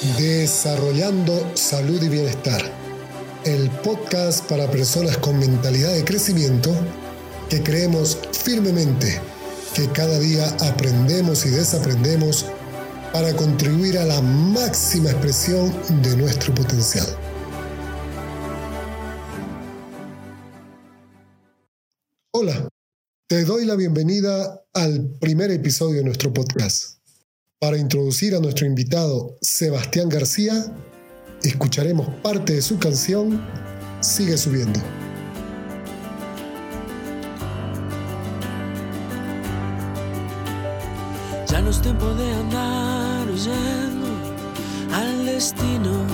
Desarrollando 0.00 1.56
Salud 1.56 2.00
y 2.00 2.08
Bienestar, 2.08 2.62
el 3.44 3.68
podcast 3.82 4.48
para 4.48 4.70
personas 4.70 5.18
con 5.18 5.36
mentalidad 5.40 5.92
de 5.92 6.04
crecimiento 6.04 6.72
que 7.50 7.64
creemos 7.64 8.16
firmemente 8.30 9.20
que 9.74 9.88
cada 9.88 10.20
día 10.20 10.46
aprendemos 10.60 11.44
y 11.46 11.50
desaprendemos 11.50 12.46
para 13.12 13.34
contribuir 13.34 13.98
a 13.98 14.04
la 14.04 14.22
máxima 14.22 15.10
expresión 15.10 15.74
de 16.00 16.16
nuestro 16.16 16.54
potencial. 16.54 17.06
Hola, 22.32 22.68
te 23.28 23.44
doy 23.44 23.64
la 23.64 23.74
bienvenida 23.74 24.62
al 24.74 25.10
primer 25.18 25.50
episodio 25.50 25.96
de 25.96 26.04
nuestro 26.04 26.32
podcast. 26.32 26.97
Para 27.60 27.76
introducir 27.76 28.36
a 28.36 28.38
nuestro 28.38 28.66
invitado 28.66 29.36
Sebastián 29.40 30.08
García, 30.08 30.54
escucharemos 31.42 32.08
parte 32.22 32.52
de 32.52 32.62
su 32.62 32.78
canción 32.78 33.44
Sigue 34.00 34.38
subiendo. 34.38 34.78
Ya 41.48 41.60
no 41.60 41.70
es 41.70 41.82
tiempo 41.82 42.06
de 42.14 42.32
andar 42.32 43.28
huyendo 43.28 44.06
al 44.94 45.26
destino 45.26 46.06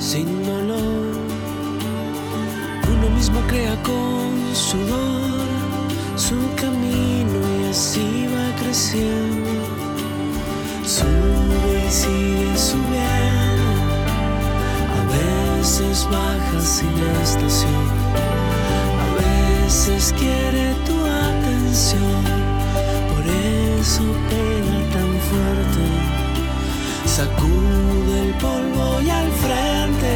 sin 0.00 0.44
dolor. 0.44 1.14
Uno 2.92 3.10
mismo 3.10 3.40
crea 3.46 3.80
con 3.84 4.56
sudor 4.56 5.46
su 6.16 6.34
camino 6.56 7.38
y 7.62 7.70
así 7.70 8.26
va 8.26 8.56
creciendo. 8.60 9.43
Sigue 11.90 12.56
subiendo. 12.56 13.70
A 14.98 15.02
veces 15.12 16.06
baja 16.10 16.60
sin 16.60 16.90
estación. 17.22 17.86
A 19.04 19.08
veces 19.22 20.14
quiere 20.18 20.74
tu 20.86 20.96
atención. 21.04 22.24
Por 23.10 23.24
eso 23.26 24.02
pega 24.28 24.78
tan 24.94 25.10
fuerte. 25.28 25.84
Sacude 27.06 28.20
el 28.26 28.34
polvo 28.34 29.00
y 29.02 29.10
al 29.10 29.30
frente. 29.30 30.14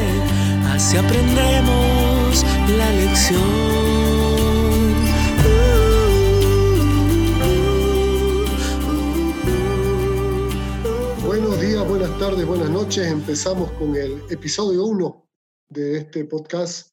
Así 0.75 0.97
aprendemos 0.97 2.45
la 2.77 2.91
lección. 2.93 3.88
Buenas 12.19 12.37
tardes, 12.37 12.49
buenas 12.49 12.71
noches. 12.71 13.07
Empezamos 13.07 13.71
con 13.73 13.95
el 13.95 14.21
episodio 14.29 14.87
1 14.87 15.29
de 15.69 15.99
este 15.99 16.25
podcast 16.25 16.91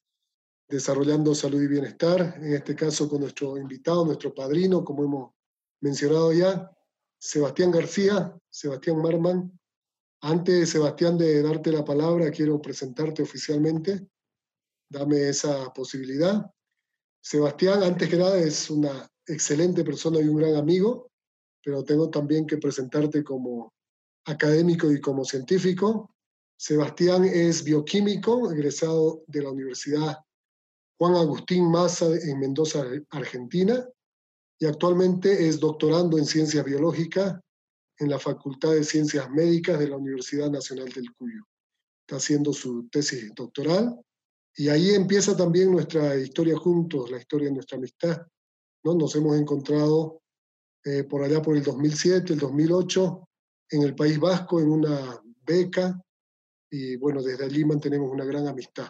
Desarrollando 0.68 1.34
Salud 1.34 1.60
y 1.60 1.66
Bienestar, 1.66 2.38
en 2.40 2.54
este 2.54 2.76
caso 2.76 3.08
con 3.08 3.22
nuestro 3.22 3.58
invitado, 3.58 4.04
nuestro 4.04 4.32
padrino, 4.32 4.84
como 4.84 5.02
hemos 5.02 5.32
mencionado 5.80 6.32
ya, 6.32 6.70
Sebastián 7.18 7.72
García, 7.72 8.38
Sebastián 8.48 9.02
Marman. 9.02 9.58
Antes, 10.20 10.70
Sebastián, 10.70 11.18
de 11.18 11.42
darte 11.42 11.72
la 11.72 11.84
palabra, 11.84 12.30
quiero 12.30 12.62
presentarte 12.62 13.24
oficialmente. 13.24 14.06
Dame 14.88 15.28
esa 15.28 15.72
posibilidad. 15.72 16.48
Sebastián, 17.20 17.82
antes 17.82 18.08
que 18.08 18.16
nada, 18.16 18.38
es 18.38 18.70
una 18.70 19.10
excelente 19.26 19.82
persona 19.82 20.20
y 20.20 20.28
un 20.28 20.36
gran 20.36 20.54
amigo, 20.54 21.10
pero 21.64 21.82
tengo 21.82 22.10
también 22.10 22.46
que 22.46 22.58
presentarte 22.58 23.24
como 23.24 23.75
académico 24.26 24.92
y 24.92 25.00
como 25.00 25.24
científico. 25.24 26.14
Sebastián 26.58 27.24
es 27.24 27.64
bioquímico, 27.64 28.50
egresado 28.50 29.22
de 29.26 29.42
la 29.42 29.50
Universidad 29.50 30.18
Juan 30.98 31.14
Agustín 31.14 31.70
Maza 31.70 32.06
en 32.06 32.38
Mendoza, 32.38 32.84
Argentina, 33.10 33.86
y 34.58 34.66
actualmente 34.66 35.46
es 35.46 35.60
doctorando 35.60 36.16
en 36.16 36.24
ciencias 36.24 36.64
biológicas 36.64 37.38
en 37.98 38.10
la 38.10 38.18
Facultad 38.18 38.72
de 38.72 38.84
Ciencias 38.84 39.28
Médicas 39.30 39.78
de 39.78 39.88
la 39.88 39.96
Universidad 39.96 40.50
Nacional 40.50 40.88
del 40.88 41.12
Cuyo. 41.14 41.42
Está 42.00 42.16
haciendo 42.16 42.52
su 42.52 42.88
tesis 42.88 43.34
doctoral 43.34 44.00
y 44.54 44.68
ahí 44.68 44.90
empieza 44.90 45.36
también 45.36 45.70
nuestra 45.70 46.16
historia 46.16 46.56
juntos, 46.56 47.10
la 47.10 47.18
historia 47.18 47.48
de 47.48 47.54
nuestra 47.54 47.76
amistad. 47.76 48.26
¿no? 48.84 48.94
Nos 48.94 49.14
hemos 49.16 49.36
encontrado 49.36 50.22
eh, 50.84 51.04
por 51.04 51.22
allá 51.22 51.42
por 51.42 51.56
el 51.56 51.62
2007, 51.62 52.32
el 52.32 52.38
2008, 52.38 53.28
en 53.70 53.82
el 53.82 53.94
País 53.94 54.18
Vasco 54.18 54.60
en 54.60 54.70
una 54.70 55.20
beca 55.42 56.00
y 56.70 56.96
bueno, 56.96 57.22
desde 57.22 57.44
allí 57.44 57.64
mantenemos 57.64 58.10
una 58.10 58.24
gran 58.24 58.46
amistad. 58.48 58.88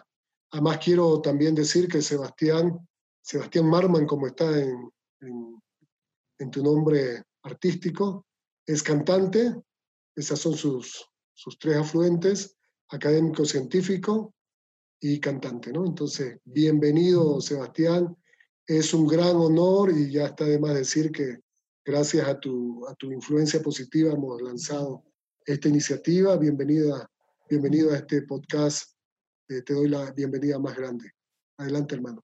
Además 0.51 0.79
quiero 0.83 1.21
también 1.21 1.53
decir 1.55 1.87
que 1.87 2.01
Sebastián, 2.01 2.77
Sebastián 3.21 3.69
Marman, 3.69 4.05
como 4.05 4.27
está 4.27 4.59
en, 4.59 4.89
en, 5.21 5.61
en 6.39 6.51
tu 6.51 6.63
nombre 6.63 7.23
artístico, 7.43 8.25
es 8.65 8.83
cantante, 8.83 9.55
esas 10.15 10.39
son 10.39 10.55
sus, 10.55 11.05
sus 11.33 11.57
tres 11.59 11.77
afluentes, 11.77 12.57
académico 12.89 13.45
científico 13.45 14.33
y 14.99 15.19
cantante, 15.19 15.71
¿no? 15.71 15.85
Entonces, 15.85 16.39
bienvenido 16.43 17.39
Sebastián, 17.39 18.17
es 18.65 18.93
un 18.93 19.07
gran 19.07 19.35
honor 19.35 19.91
y 19.91 20.11
ya 20.11 20.27
está 20.27 20.45
de 20.45 20.59
más 20.59 20.73
decir 20.73 21.11
que 21.11 21.39
gracias 21.87 22.27
a 22.27 22.37
tu, 22.37 22.85
a 22.85 22.93
tu 22.95 23.11
influencia 23.13 23.61
positiva 23.61 24.11
hemos 24.11 24.41
lanzado 24.41 25.05
esta 25.45 25.69
iniciativa. 25.69 26.35
Bienvenida, 26.35 27.09
bienvenido 27.49 27.93
a 27.93 27.95
este 27.95 28.23
podcast. 28.23 28.93
Eh, 29.47 29.61
te 29.61 29.73
doy 29.73 29.87
la 29.87 30.11
bienvenida 30.11 30.59
más 30.59 30.75
grande. 30.75 31.13
Adelante, 31.57 31.95
hermano. 31.95 32.23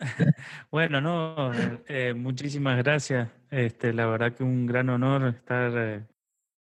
Bueno, 0.70 1.02
no, 1.02 1.52
eh, 1.86 2.14
muchísimas 2.14 2.78
gracias. 2.78 3.30
Este, 3.50 3.92
la 3.92 4.06
verdad 4.06 4.34
que 4.34 4.42
un 4.42 4.66
gran 4.66 4.88
honor 4.88 5.28
estar 5.28 5.72
eh, 5.76 6.06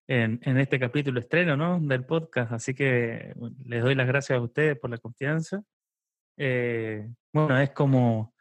en, 0.07 0.39
en, 0.43 0.57
este 0.57 0.79
capítulo 0.79 1.19
estreno 1.19 1.57
¿no? 1.57 1.77
del 1.81 2.05
podcast, 2.05 2.53
así 2.53 2.73
que 2.73 3.35
les 3.65 3.83
doy 3.83 3.95
las 3.95 4.07
gracias 4.07 4.39
a 4.39 4.41
ustedes 4.41 4.79
por 4.79 4.89
la 4.89 4.97
confianza. 4.97 5.61
Bueno, 6.37 7.59
es 7.59 7.71
como 7.71 8.33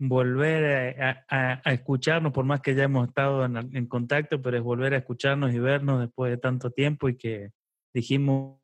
volver 0.00 0.98
a, 1.02 1.26
a, 1.28 1.60
a, 1.62 1.72
escucharnos, 1.74 2.32
por 2.32 2.46
más 2.46 2.62
que 2.62 2.74
ya 2.74 2.84
hemos 2.84 3.06
estado 3.06 3.44
en, 3.44 3.56
en, 3.56 3.86
contacto, 3.86 4.40
pero 4.40 4.56
es 4.56 4.62
volver 4.62 4.94
a 4.94 4.96
escucharnos 4.96 5.52
y 5.52 5.58
vernos 5.58 6.00
después 6.00 6.30
de 6.30 6.38
tanto 6.38 6.70
tiempo 6.70 7.10
y 7.10 7.18
que 7.18 7.50
dijimos, 7.92 8.58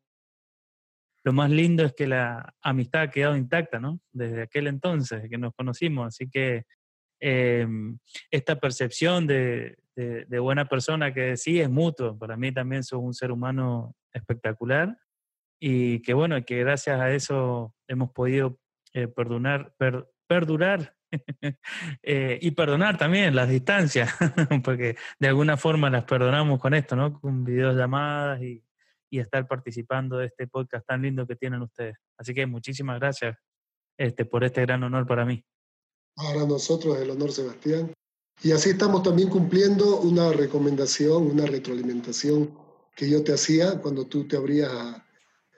lo 1.23 1.33
más 1.33 1.51
lindo 1.51 1.83
es 1.85 1.93
que 1.93 2.07
la 2.07 2.55
amistad 2.61 3.03
ha 3.03 3.11
quedado 3.11 3.37
intacta, 3.37 3.79
¿no? 3.79 3.99
Desde 4.11 4.41
aquel 4.41 4.65
entonces 4.65 5.29
que 5.29 5.37
nos 5.37 5.53
conocimos, 5.53 6.07
así 6.07 6.27
que 6.27 6.65
eh, 7.19 7.67
esta 8.31 8.59
percepción 8.59 9.27
de, 9.27 9.77
de, 9.95 10.25
de, 10.25 10.39
buena 10.39 10.65
persona 10.65 11.13
que 11.13 11.37
sí 11.37 11.61
es 11.61 11.69
mutuo, 11.69 12.17
para 12.17 12.35
mí 12.35 12.51
también 12.51 12.83
sos 12.83 12.99
un 12.99 13.13
ser 13.13 13.31
humano 13.31 13.95
espectacular 14.11 14.97
y 15.59 16.01
que 16.01 16.15
bueno, 16.15 16.43
que 16.43 16.59
gracias 16.59 16.99
a 16.99 17.13
eso 17.13 17.75
hemos 17.87 18.11
podido 18.11 18.59
eh, 18.93 19.07
perdonar, 19.07 19.75
per, 19.77 20.09
perdurar 20.25 20.96
eh, 22.03 22.39
y 22.41 22.51
perdonar 22.51 22.97
también 22.97 23.35
las 23.35 23.49
distancias, 23.49 24.13
porque 24.63 24.97
de 25.19 25.27
alguna 25.27 25.57
forma 25.57 25.89
las 25.89 26.05
perdonamos 26.05 26.59
con 26.59 26.73
esto, 26.73 26.95
¿no? 26.95 27.19
Con 27.19 27.43
videollamadas 27.43 28.41
y, 28.41 28.63
y, 29.09 29.19
estar 29.19 29.47
participando 29.47 30.17
de 30.17 30.27
este 30.27 30.47
podcast 30.47 30.85
tan 30.85 31.01
lindo 31.01 31.25
que 31.27 31.35
tienen 31.35 31.61
ustedes. 31.61 31.97
Así 32.17 32.33
que 32.33 32.45
muchísimas 32.45 32.99
gracias 32.99 33.37
este, 33.97 34.25
por 34.25 34.43
este 34.43 34.61
gran 34.61 34.83
honor 34.83 35.07
para 35.07 35.25
mí. 35.25 35.43
Para 36.15 36.45
nosotros 36.45 36.97
el 36.99 37.09
honor, 37.09 37.31
Sebastián. 37.31 37.93
Y 38.43 38.51
así 38.51 38.69
estamos 38.69 39.03
también 39.03 39.29
cumpliendo 39.29 39.99
una 40.01 40.31
recomendación, 40.31 41.27
una 41.27 41.45
retroalimentación 41.45 42.55
que 42.95 43.09
yo 43.09 43.23
te 43.23 43.33
hacía 43.33 43.79
cuando 43.81 44.05
tú 44.05 44.27
te 44.27 44.37
abrías 44.37 44.71
a, 44.71 45.07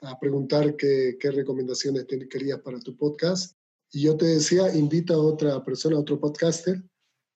a 0.02 0.18
preguntar 0.18 0.76
qué, 0.76 1.16
qué 1.20 1.30
recomendaciones 1.30 2.06
te 2.06 2.28
querías 2.28 2.60
para 2.60 2.80
tu 2.80 2.96
podcast. 2.96 3.56
Y 3.92 4.02
yo 4.02 4.16
te 4.16 4.26
decía, 4.26 4.74
invita 4.74 5.14
a 5.14 5.18
otra 5.18 5.64
persona, 5.64 5.96
a 5.96 6.00
otro 6.00 6.20
podcaster, 6.20 6.82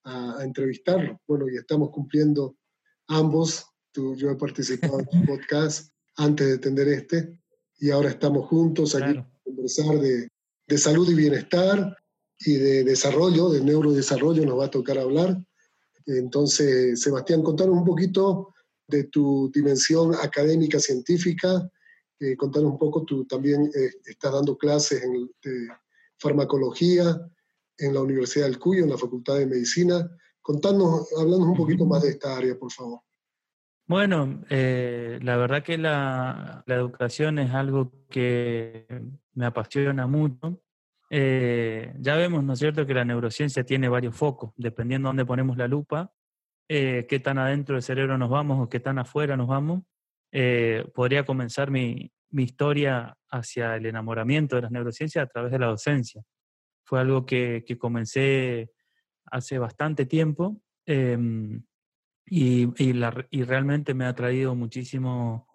a, 0.04 0.38
a 0.38 0.44
entrevistarlo. 0.44 1.20
Bueno, 1.26 1.48
y 1.48 1.56
estamos 1.56 1.90
cumpliendo 1.90 2.56
ambos. 3.08 3.66
Tú, 3.92 4.14
yo 4.16 4.30
he 4.30 4.36
participado 4.36 5.00
en 5.00 5.06
tu 5.06 5.24
podcast 5.26 5.92
antes 6.16 6.46
de 6.46 6.58
tener 6.58 6.88
este, 6.88 7.38
y 7.78 7.90
ahora 7.90 8.10
estamos 8.10 8.46
juntos 8.46 8.94
aquí 8.94 9.12
claro. 9.12 9.20
a 9.20 9.42
conversar 9.44 9.98
de, 9.98 10.28
de 10.66 10.78
salud 10.78 11.08
y 11.10 11.14
bienestar 11.14 11.96
y 12.38 12.54
de 12.54 12.84
desarrollo, 12.84 13.50
de 13.50 13.60
neurodesarrollo 13.60 14.44
nos 14.44 14.58
va 14.58 14.66
a 14.66 14.70
tocar 14.70 14.98
hablar. 14.98 15.36
Entonces, 16.06 17.00
Sebastián, 17.00 17.42
contanos 17.42 17.76
un 17.76 17.84
poquito 17.84 18.54
de 18.86 19.04
tu 19.04 19.50
dimensión 19.52 20.14
académica 20.14 20.78
científica, 20.78 21.70
eh, 22.20 22.36
contanos 22.36 22.72
un 22.72 22.78
poco, 22.78 23.04
tú 23.04 23.24
también 23.24 23.70
eh, 23.74 23.90
estás 24.04 24.32
dando 24.32 24.56
clases 24.56 25.02
en, 25.02 25.30
de 25.42 25.68
farmacología 26.18 27.20
en 27.78 27.94
la 27.94 28.00
Universidad 28.00 28.46
del 28.46 28.58
Cuyo, 28.58 28.84
en 28.84 28.90
la 28.90 28.98
Facultad 28.98 29.38
de 29.38 29.46
Medicina. 29.46 30.08
Contanos, 30.40 31.08
hablanos 31.18 31.48
un 31.48 31.56
poquito 31.56 31.86
más 31.86 32.02
de 32.02 32.10
esta 32.10 32.36
área, 32.36 32.56
por 32.58 32.70
favor. 32.70 33.00
Bueno, 33.86 34.42
eh, 34.48 35.18
la 35.22 35.36
verdad 35.36 35.62
que 35.62 35.76
la, 35.76 36.64
educación 36.66 37.38
es 37.38 37.52
algo 37.52 37.92
que 38.08 38.86
me 39.34 39.44
apasiona 39.46 40.06
mucho. 40.06 40.62
Eh, 41.10 41.94
ya 41.98 42.16
vemos, 42.16 42.42
¿no 42.42 42.54
es 42.54 42.58
cierto?, 42.58 42.86
que 42.86 42.94
la 42.94 43.04
neurociencia 43.04 43.64
tiene 43.64 43.88
varios 43.88 44.16
focos, 44.16 44.52
dependiendo 44.56 45.08
de 45.08 45.10
dónde 45.10 45.26
ponemos 45.26 45.58
la 45.58 45.68
lupa, 45.68 46.12
eh, 46.68 47.06
qué 47.08 47.20
tan 47.20 47.38
adentro 47.38 47.74
del 47.74 47.82
cerebro 47.82 48.16
nos 48.16 48.30
vamos 48.30 48.58
o 48.64 48.70
qué 48.70 48.80
tan 48.80 48.98
afuera 48.98 49.36
nos 49.36 49.48
vamos. 49.48 49.82
podría 50.94 51.24
comenzar 51.24 51.70
mi, 51.70 52.10
historia 52.42 53.16
hacia 53.30 53.76
el 53.76 53.86
enamoramiento 53.86 54.56
de 54.56 54.62
las 54.62 54.70
neurociencias 54.70 55.24
a 55.24 55.28
través 55.28 55.52
de 55.52 55.58
la 55.58 55.66
docencia. 55.66 56.22
Fue 56.84 57.00
algo 57.00 57.24
que, 57.24 57.64
que 57.66 57.78
comencé 57.78 58.70
hace 59.26 59.58
bastante 59.58 60.06
tiempo. 60.06 60.60
Em, 60.86 61.62
y, 62.26 62.68
y, 62.82 63.42
realmente 63.44 63.94
me 63.94 64.06
ha 64.06 64.14
traído 64.14 64.54
muchísimo, 64.54 65.46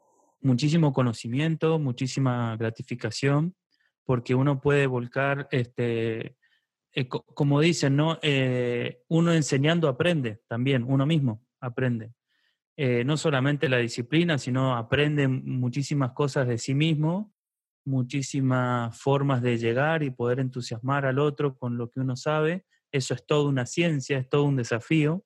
muchísimo 0.42 0.94
conocimiento, 0.94 1.80
muchísima 1.80 2.56
gratificación, 2.58 3.56
porque 4.06 4.36
uno 4.36 4.62
puede 4.62 4.86
volcar, 4.88 5.48
este, 5.52 6.36
eh, 6.94 7.08
como 7.08 7.60
dicen, 7.60 7.96
¿no? 7.96 8.20
Eh, 8.22 9.02
uno 9.08 9.34
enseñando 9.34 9.88
aprende 9.88 10.42
también, 10.48 10.84
uno 10.88 11.06
mismo 11.06 11.44
aprende. 11.60 12.14
Eh, 12.82 13.04
no 13.04 13.18
solamente 13.18 13.68
la 13.68 13.80
disciplina, 13.80 14.38
sino 14.38 14.78
aprende 14.78 15.28
muchísimas 15.28 16.14
cosas 16.14 16.48
de 16.48 16.58
sí 16.58 16.74
mismo, 16.74 17.34
muchísimas 17.86 18.98
formas 18.98 19.42
de 19.42 19.58
llegar 19.58 20.02
y 20.02 20.12
poder 20.12 20.40
entusiasmar 20.40 21.06
al 21.06 21.20
otro 21.20 21.58
con 21.58 21.78
lo 21.78 21.90
que 21.90 22.00
uno 22.00 22.16
sabe. 22.16 22.66
Eso 22.90 23.14
es 23.14 23.26
toda 23.26 23.50
una 23.50 23.66
ciencia, 23.66 24.18
es 24.18 24.30
todo 24.30 24.46
un 24.46 24.56
desafío. 24.56 25.26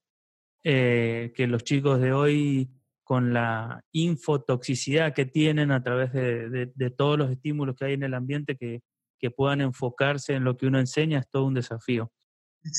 Eh, 0.64 1.32
que 1.36 1.46
los 1.46 1.64
chicos 1.64 2.02
de 2.02 2.12
hoy, 2.12 2.72
con 3.04 3.34
la 3.34 3.86
infotoxicidad 3.92 5.14
que 5.14 5.28
tienen 5.28 5.70
a 5.70 5.84
través 5.84 6.12
de, 6.12 6.90
todos 6.98 7.20
los 7.20 7.30
estímulos 7.30 7.76
que 7.76 7.86
hay 7.86 7.94
en 7.94 8.02
el 8.02 8.16
ambiente, 8.16 8.58
que, 8.58 8.82
que, 9.20 9.30
puedan 9.30 9.62
enfocarse 9.62 10.34
en 10.34 10.44
lo 10.44 10.58
que 10.58 10.66
uno 10.66 10.80
enseña, 10.80 11.20
es 11.20 11.30
todo 11.30 11.46
un 11.46 11.54
desafío. 11.54 12.12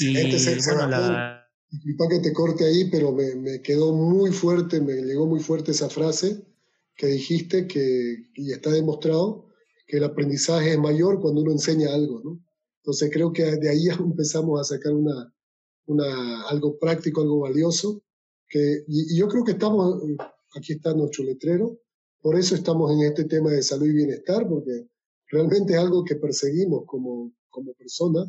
y, 0.01 0.35
bueno, 0.67 0.89
la... 0.89 1.44
Disculpa 1.71 2.09
que 2.09 2.21
te 2.21 2.33
corte 2.33 2.65
ahí, 2.65 2.91
pero 2.91 3.13
me, 3.13 3.35
me, 3.35 3.61
quedó 3.61 3.93
muy 3.93 4.31
fuerte, 4.31 4.81
me 4.81 4.95
llegó 4.95 5.27
muy 5.27 5.41
fuerte 5.41 5.73
esa 5.73 5.89
frase 5.89 6.45
que 6.97 7.07
dijiste, 7.09 7.67
que, 7.67 8.29
y 8.35 8.53
está 8.53 8.71
demostrado, 8.71 9.49
que 9.87 9.99
el 9.99 10.05
aprendizaje 10.05 10.73
es 10.73 10.79
mayor 10.79 11.21
cuando 11.21 11.43
uno 11.43 11.53
enseña 11.53 11.93
algo, 11.93 12.21
¿no? 12.23 12.41
Entonces 12.83 13.11
creo 13.13 13.33
que 13.33 13.45
de 13.57 13.69
ahí 13.69 13.87
empezamos 13.99 14.61
a 14.61 14.65
sacar 14.65 14.93
una, 14.93 15.35
una, 15.87 16.43
algo 16.49 16.79
práctico, 16.79 17.23
algo 17.23 17.41
valioso. 17.41 18.03
Que, 18.49 18.85
y, 18.87 19.17
yo 19.17 19.29
creo 19.29 19.45
que 19.45 19.53
estamos, 19.53 20.03
aquí 20.57 20.75
está 20.75 20.95
nuestro 20.95 21.25
letrero, 21.25 21.79
por 22.21 22.39
eso 22.39 22.55
estamos 22.55 22.93
en 22.93 23.03
este 23.03 23.25
tema 23.25 23.51
de 23.51 23.63
salud 23.63 23.87
y 23.87 23.93
bienestar, 23.93 24.49
porque 24.49 24.89
realmente 25.29 25.75
es 25.75 25.79
algo 25.79 26.05
que 26.05 26.17
perseguimos 26.17 26.85
como, 26.87 27.33
como 27.51 27.75
persona. 27.75 28.25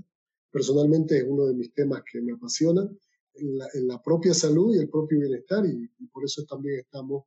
Personalmente 0.51 1.17
es 1.17 1.25
uno 1.27 1.45
de 1.45 1.53
mis 1.53 1.73
temas 1.73 2.01
que 2.09 2.21
me 2.21 2.33
apasiona, 2.33 2.89
en 3.37 3.87
la, 3.87 4.01
propia 4.01 4.33
salud 4.33 4.75
y 4.75 4.79
el 4.79 4.89
propio 4.89 5.19
bienestar, 5.19 5.65
y, 5.65 5.87
por 6.07 6.23
eso 6.23 6.43
también 6.45 6.79
estamos 6.79 7.25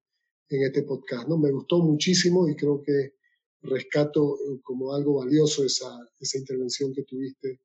en 0.48 0.62
este 0.62 0.82
podcast. 0.82 1.28
¿no? 1.28 1.36
Me 1.38 1.50
gustó 1.50 1.80
muchísimo 1.80 2.48
y 2.48 2.56
creo 2.56 2.82
que 2.82 3.14
rescato 3.62 4.36
eh, 4.36 4.60
como 4.62 4.94
algo 4.94 5.18
valioso 5.18 5.64
esa, 5.64 5.90
esa 6.20 6.38
intervención 6.38 6.92
que 6.92 7.02
tuviste 7.02 7.60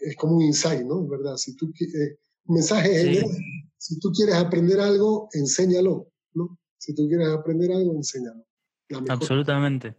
es 0.00 0.16
como 0.16 0.36
un 0.36 0.42
insight, 0.42 0.82
¿no? 0.82 1.02
Es 1.02 1.08
verdad, 1.08 1.36
si 1.36 1.56
tú, 1.56 1.72
eh, 1.80 2.18
un 2.44 2.54
mensaje 2.54 3.22
si 3.78 3.98
tú 3.98 4.10
quieres 4.12 4.34
aprender 4.36 4.80
algo, 4.80 5.28
enséñalo, 5.32 6.12
¿no? 6.34 6.58
Si 6.78 6.94
tú 6.94 7.08
quieres 7.08 7.28
aprender 7.28 7.72
algo, 7.72 7.94
enséñalo. 7.94 8.44
Absolutamente. 9.08 9.96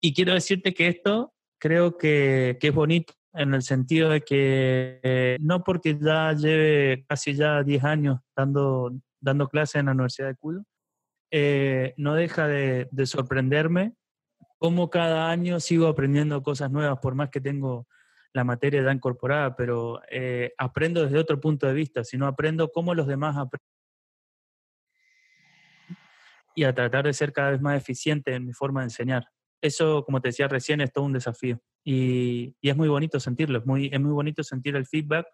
Y 0.00 0.12
quiero 0.12 0.34
decirte 0.34 0.74
que 0.74 0.88
esto 0.88 1.32
creo 1.58 1.96
que, 1.96 2.58
que, 2.60 2.68
es 2.68 2.74
bonito 2.74 3.14
en 3.36 3.54
el 3.54 3.62
sentido 3.62 4.10
de 4.10 4.22
que 4.22 5.00
eh, 5.02 5.36
no 5.40 5.62
porque 5.62 5.98
ya 6.00 6.32
lleve 6.32 7.04
casi 7.08 7.34
ya 7.34 7.62
10 7.62 7.84
años 7.84 8.20
dando, 8.34 8.92
dando 9.20 9.48
clases 9.48 9.76
en 9.76 9.86
la 9.86 9.92
Universidad 9.92 10.28
de 10.28 10.36
Cuyo, 10.36 10.62
eh, 11.30 11.94
no 11.96 12.14
deja 12.14 12.48
de, 12.48 12.88
de 12.90 13.06
sorprenderme 13.06 13.94
cómo 14.58 14.88
cada 14.90 15.30
año 15.30 15.60
sigo 15.60 15.86
aprendiendo 15.86 16.42
cosas 16.42 16.70
nuevas, 16.70 16.98
por 17.00 17.14
más 17.14 17.28
que 17.30 17.40
tengo 17.40 17.86
la 18.32 18.44
materia 18.44 18.82
ya 18.82 18.92
incorporada, 18.92 19.54
pero 19.56 20.00
eh, 20.10 20.52
aprendo 20.58 21.02
desde 21.02 21.18
otro 21.18 21.40
punto 21.40 21.66
de 21.66 21.74
vista, 21.74 22.04
sino 22.04 22.26
aprendo 22.26 22.70
cómo 22.72 22.94
los 22.94 23.06
demás 23.06 23.36
aprenden 23.36 23.66
y 26.54 26.64
a 26.64 26.74
tratar 26.74 27.04
de 27.04 27.12
ser 27.12 27.32
cada 27.32 27.50
vez 27.50 27.60
más 27.60 27.76
eficiente 27.76 28.34
en 28.34 28.46
mi 28.46 28.54
forma 28.54 28.80
de 28.80 28.86
enseñar. 28.86 29.28
Eso, 29.60 30.04
como 30.04 30.22
te 30.22 30.28
decía 30.28 30.48
recién, 30.48 30.80
es 30.80 30.90
todo 30.92 31.04
un 31.04 31.12
desafío 31.12 31.60
y, 31.88 32.56
es 32.62 32.76
muy 32.76 32.88
bonito 32.88 33.20
sentirlo, 33.20 33.60
es 33.60 33.66
muy, 33.66 33.88
es 33.92 34.00
muy 34.00 34.10
bonito 34.10 34.42
sentir 34.42 34.74
el 34.74 34.86
feedback 34.86 35.26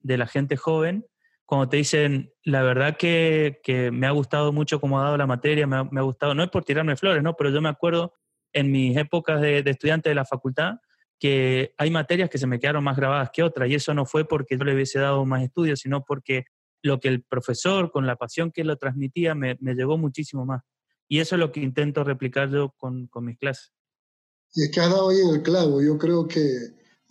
de 0.00 0.16
la 0.16 0.28
gente 0.28 0.56
joven 0.56 1.04
cuando 1.44 1.68
te 1.68 1.76
dicen, 1.76 2.32
la 2.44 2.62
verdad 2.62 2.96
que, 2.96 3.60
me 3.92 4.06
ha 4.06 4.10
gustado 4.12 4.52
mucho 4.52 4.80
cómo 4.80 5.00
ha 5.00 5.04
dado 5.04 5.16
la 5.16 5.26
materia, 5.26 5.66
me 5.66 5.76
ha, 5.76 6.02
gustado, 6.02 6.34
no 6.34 6.42
es 6.42 6.50
por 6.50 6.64
tirarme 6.64 6.96
flores, 6.96 7.22
¿no? 7.22 7.34
Pero 7.34 7.50
yo 7.50 7.60
me 7.60 7.68
acuerdo 7.68 8.14
en 8.52 8.70
mis 8.72 8.96
épocas 8.96 9.40
de, 9.40 9.62
de 9.62 9.70
estudiante 9.70 10.08
de 10.08 10.16
la 10.16 10.24
facultad, 10.24 10.74
que 11.20 11.72
hay 11.78 11.90
materias 11.90 12.30
que 12.30 12.38
se 12.38 12.46
me 12.46 12.58
quedaron 12.58 12.82
más 12.82 12.96
grabadas 12.96 13.30
que 13.32 13.42
otras 13.42 13.68
y 13.68 13.74
eso 13.74 13.94
no 13.94 14.06
fue 14.06 14.26
porque 14.26 14.58
yo 14.58 14.64
le 14.64 14.74
hubiese 14.74 14.98
dado 14.98 15.24
más 15.24 15.42
estudios, 15.42 15.80
sino 15.80 16.04
porque 16.04 16.44
lo 16.82 16.98
que 17.00 17.08
el 17.08 17.22
profesor, 17.22 17.90
con 17.90 18.06
la 18.06 18.16
pasión 18.16 18.50
que 18.52 18.64
lo 18.64 18.76
transmitía, 18.76 19.34
me, 19.34 19.56
me 19.60 19.74
llegó 19.74 19.98
muchísimo 19.98 20.44
más. 20.44 20.62
Y 21.08 21.20
eso 21.20 21.36
es 21.36 21.40
lo 21.40 21.52
que 21.52 21.60
intento 21.60 22.02
replicar 22.02 22.50
yo 22.50 22.74
con, 22.76 23.06
con 23.06 23.24
mis 23.24 23.38
clases. 23.38 23.75
Y 24.56 24.64
es 24.64 24.70
que 24.70 24.80
has 24.80 24.90
dado 24.90 25.10
ahí 25.10 25.20
en 25.20 25.28
el 25.28 25.42
clavo. 25.42 25.82
Yo 25.82 25.98
creo 25.98 26.26
que 26.26 26.42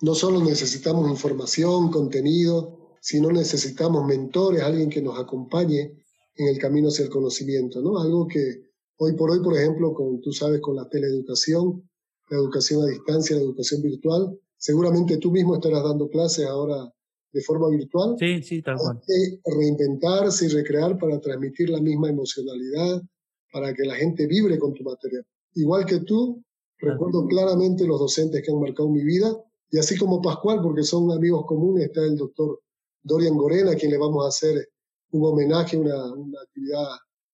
no 0.01 0.15
solo 0.15 0.43
necesitamos 0.43 1.09
información, 1.09 1.91
contenido, 1.91 2.97
sino 2.99 3.31
necesitamos 3.31 4.05
mentores, 4.05 4.63
alguien 4.63 4.89
que 4.89 5.01
nos 5.01 5.17
acompañe 5.19 5.95
en 6.37 6.47
el 6.47 6.57
camino 6.57 6.89
hacia 6.89 7.05
el 7.05 7.11
conocimiento, 7.11 7.81
¿no? 7.81 7.99
Algo 7.99 8.27
que 8.27 8.63
hoy 8.97 9.13
por 9.13 9.29
hoy, 9.29 9.41
por 9.41 9.55
ejemplo, 9.55 9.93
con, 9.93 10.19
tú 10.21 10.31
sabes, 10.31 10.59
con 10.59 10.75
la 10.75 10.89
teleeducación, 10.89 11.87
la 12.31 12.37
educación 12.37 12.81
a 12.81 12.87
distancia, 12.87 13.35
la 13.35 13.43
educación 13.43 13.83
virtual. 13.83 14.39
Seguramente 14.57 15.17
tú 15.17 15.31
mismo 15.31 15.53
estarás 15.53 15.83
dando 15.83 16.09
clases 16.09 16.47
ahora 16.47 16.91
de 17.31 17.41
forma 17.41 17.69
virtual. 17.69 18.15
Sí, 18.17 18.41
sí, 18.41 18.61
tal 18.63 18.77
cual. 18.77 18.97
Hay 18.97 19.03
que 19.05 19.51
reinventarse 19.51 20.45
y 20.45 20.49
recrear 20.49 20.97
para 20.97 21.21
transmitir 21.21 21.69
la 21.69 21.79
misma 21.79 22.09
emocionalidad, 22.09 23.03
para 23.51 23.71
que 23.71 23.83
la 23.83 23.95
gente 23.95 24.25
vibre 24.25 24.57
con 24.57 24.73
tu 24.73 24.83
material. 24.83 25.23
Igual 25.53 25.85
que 25.85 25.99
tú, 25.99 26.43
recuerdo 26.77 27.25
claramente 27.27 27.85
los 27.85 27.99
docentes 27.99 28.43
que 28.43 28.51
han 28.51 28.59
marcado 28.59 28.89
mi 28.89 29.03
vida, 29.03 29.35
y 29.71 29.77
así 29.77 29.97
como 29.97 30.21
Pascual, 30.21 30.61
porque 30.61 30.83
son 30.83 31.11
amigos 31.11 31.45
comunes, 31.45 31.85
está 31.85 32.03
el 32.03 32.15
doctor 32.15 32.61
Dorian 33.03 33.35
Gorena, 33.35 33.71
a 33.71 33.75
quien 33.75 33.91
le 33.91 33.97
vamos 33.97 34.25
a 34.25 34.29
hacer 34.29 34.69
un 35.11 35.25
homenaje, 35.25 35.77
una, 35.77 36.13
una 36.13 36.41
actividad 36.41 36.85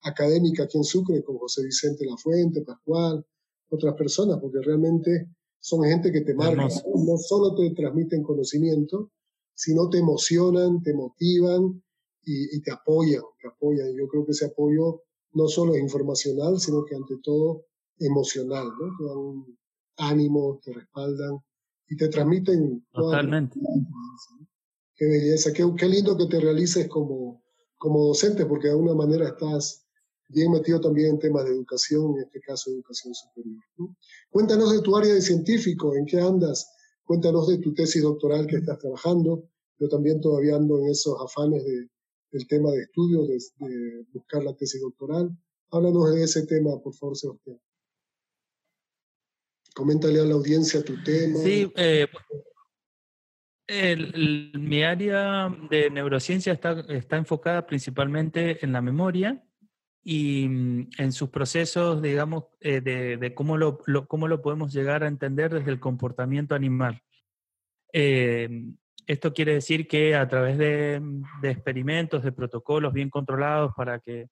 académica 0.03 0.63
aquí 0.63 0.77
en 0.77 0.83
Sucre 0.83 1.23
con 1.23 1.37
José 1.37 1.63
Vicente 1.63 2.05
Lafuente, 2.05 2.61
Pascual, 2.61 3.25
otras 3.69 3.95
personas, 3.95 4.39
porque 4.39 4.59
realmente 4.61 5.29
son 5.59 5.83
gente 5.83 6.11
que 6.11 6.21
te 6.21 6.33
marcan, 6.33 6.69
no 6.95 7.17
solo 7.17 7.55
te 7.55 7.69
transmiten 7.71 8.23
conocimiento, 8.23 9.11
sino 9.53 9.89
te 9.89 9.99
emocionan, 9.99 10.81
te 10.81 10.93
motivan 10.93 11.83
y, 12.23 12.61
te 12.61 12.71
apoyan, 12.71 13.21
te 13.39 13.47
apoyan. 13.47 13.95
Yo 13.95 14.07
creo 14.07 14.25
que 14.25 14.31
ese 14.31 14.45
apoyo 14.45 15.03
no 15.33 15.47
solo 15.47 15.75
es 15.75 15.81
informacional, 15.81 16.59
sino 16.59 16.83
que 16.83 16.95
ante 16.95 17.17
todo 17.23 17.65
emocional, 18.05 18.67
¿no? 18.67 18.97
Te 18.97 19.03
dan 19.05 19.57
ánimo, 20.11 20.59
te 20.63 20.73
respaldan 20.73 21.39
y 21.89 21.95
te 21.95 22.07
transmiten. 22.07 22.85
Totalmente. 22.91 23.59
Qué 24.95 25.05
belleza, 25.05 25.51
qué, 25.53 25.65
qué, 25.77 25.87
lindo 25.87 26.17
que 26.17 26.27
te 26.27 26.39
realices 26.39 26.87
como, 26.87 27.43
como 27.77 28.07
docente, 28.07 28.45
porque 28.45 28.67
de 28.67 28.73
alguna 28.73 28.93
manera 28.93 29.27
estás 29.27 29.85
bien 30.29 30.51
metido 30.51 30.79
también 30.79 31.09
en 31.09 31.19
temas 31.19 31.45
de 31.45 31.51
educación, 31.51 32.15
en 32.15 32.23
este 32.23 32.39
caso 32.41 32.71
educación 32.71 33.13
superior. 33.13 33.61
Cuéntanos 34.29 34.71
de 34.71 34.81
tu 34.81 34.95
área 34.95 35.13
de 35.13 35.21
científico, 35.21 35.95
en 35.95 36.05
qué 36.05 36.19
andas, 36.19 36.71
cuéntanos 37.03 37.47
de 37.47 37.57
tu 37.57 37.73
tesis 37.73 38.01
doctoral 38.01 38.47
que 38.47 38.57
estás 38.57 38.79
trabajando. 38.79 39.43
Yo 39.79 39.89
también 39.89 40.21
todavía 40.21 40.55
ando 40.55 40.79
en 40.79 40.89
esos 40.89 41.19
afanes 41.19 41.65
de, 41.65 41.89
del 42.31 42.47
tema 42.47 42.71
de 42.71 42.83
estudio, 42.83 43.25
de, 43.25 43.37
buscar 44.13 44.43
la 44.43 44.55
tesis 44.55 44.81
doctoral. 44.81 45.29
Háblanos 45.71 46.13
de 46.13 46.23
ese 46.23 46.45
tema, 46.45 46.79
por 46.79 46.93
favor, 46.93 47.17
Sebastián. 47.17 47.59
Coméntale 49.73 50.19
a 50.19 50.25
la 50.25 50.33
audiencia 50.33 50.83
tu 50.83 51.01
tema. 51.03 51.39
Sí, 51.39 51.71
eh, 51.75 52.07
mi 54.53 54.83
área 54.83 55.49
de 55.69 55.89
neurociencia 55.89 56.51
está, 56.51 56.81
está 56.89 57.15
enfocada 57.15 57.65
principalmente 57.65 58.63
en 58.65 58.73
la 58.73 58.81
memoria 58.81 59.41
y 60.03 60.47
mm, 60.47 60.89
en 60.97 61.11
sus 61.11 61.29
procesos, 61.29 62.01
digamos, 62.01 62.45
eh, 62.59 62.81
de, 62.81 63.33
cómo, 63.33 63.57
lo, 63.57 63.79
cómo 64.07 64.27
lo 64.27 64.41
podemos 64.41 64.73
llegar 64.73 65.03
a 65.03 65.07
entender 65.07 65.53
desde 65.53 65.71
el 65.71 65.79
comportamiento 65.79 66.53
animal. 66.53 67.01
Eh, 67.93 68.49
esto 69.07 69.33
quiere 69.33 69.53
decir 69.53 69.87
que 69.87 70.15
a 70.15 70.27
través 70.27 70.57
de, 70.57 71.01
experimentos, 71.43 72.23
de 72.23 72.31
protocolos 72.31 72.93
bien 72.93 73.09
controlados 73.09 73.73
para 73.75 73.99
que 73.99 74.27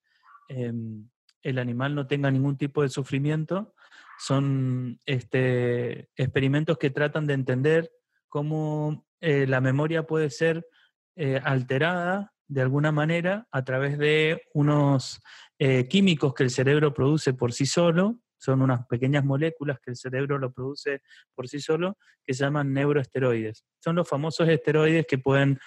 em, 0.48 1.08
el 1.42 1.60
animal 1.60 1.96
no 1.96 2.08
tenga 2.08 2.30
ningún 2.32 2.58
tipo 2.58 2.82
de 2.82 2.90
sufrimiento, 2.90 3.74
son 4.20 5.00
este, 5.06 6.10
experimentos 6.18 6.78
que 6.78 6.90
tratan 6.90 7.26
de 7.26 7.34
entender 7.34 7.92
cómo 8.28 9.08
eh, 9.22 9.48
la 9.48 9.62
memoria 9.62 10.04
puede 10.04 10.30
ser 10.30 10.68
eh, 11.16 11.40
alterada 11.44 12.34
de 12.48 12.62
alguna 12.62 12.92
manera 12.92 13.48
a 13.52 13.64
través 13.64 13.98
de 13.98 14.42
unos 14.54 15.22
eh, 15.58 15.88
químicos 15.88 16.34
que 16.34 16.44
el 16.44 16.50
cerebro 16.50 16.94
produce 16.94 17.34
por 17.34 17.54
sí 17.54 17.66
solo, 17.66 18.20
son 18.38 18.62
unas 18.62 18.86
pequeñas 18.88 19.24
moléculas 19.24 19.80
que 19.80 19.92
el 19.92 19.98
cerebro 19.98 20.38
lo 20.38 20.52
produce 20.52 21.02
por 21.34 21.48
sí 21.48 21.60
solo, 21.60 21.98
que 22.26 22.34
se 22.34 22.44
llaman 22.44 22.74
neuroesteroides. 22.74 23.66
Son 23.84 23.96
los 23.96 24.08
famosos 24.08 24.48
esteroides 24.48 25.06
que 25.06 25.18
pueden 25.18 25.60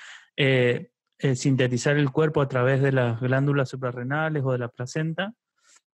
sintetizar 1.35 1.99
el 1.99 2.11
cuerpo 2.11 2.40
a 2.40 2.49
través 2.49 2.80
de 2.80 2.92
las 2.92 3.21
glándulas 3.21 3.68
suprarrenales 3.68 4.42
o 4.42 4.52
de 4.52 4.59
la 4.59 4.68
placenta. 4.68 5.35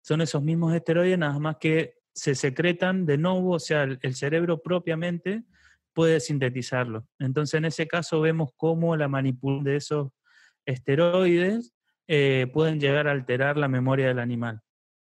Son 0.03 0.21
esos 0.21 0.43
mismos 0.43 0.75
esteroides, 0.75 1.17
nada 1.17 1.39
más 1.39 1.57
que 1.59 1.95
se 2.15 2.35
secretan 2.35 3.07
de 3.07 3.19
nuevo, 3.19 3.55
o 3.55 3.59
sea, 3.59 3.83
el, 3.83 4.15
cerebro 4.15 4.63
propiamente 4.63 5.43
puede 5.93 6.21
sintetizarlo. 6.21 7.07
Entonces, 7.19 7.59
en 7.59 7.65
ese 7.65 7.87
caso 7.87 8.21
vemos 8.21 8.51
cómo 8.57 8.97
la 8.97 9.09
manipulación 9.09 9.65
de 9.65 9.77
esos 9.77 10.09
esteroides 10.67 11.75
eh, 12.09 12.47
pueden 12.53 12.81
llegar 12.81 13.09
a 13.09 13.13
alterar 13.13 13.57
la 13.57 13.69
memoria 13.69 14.09
del 14.09 14.19
animal. 14.19 14.61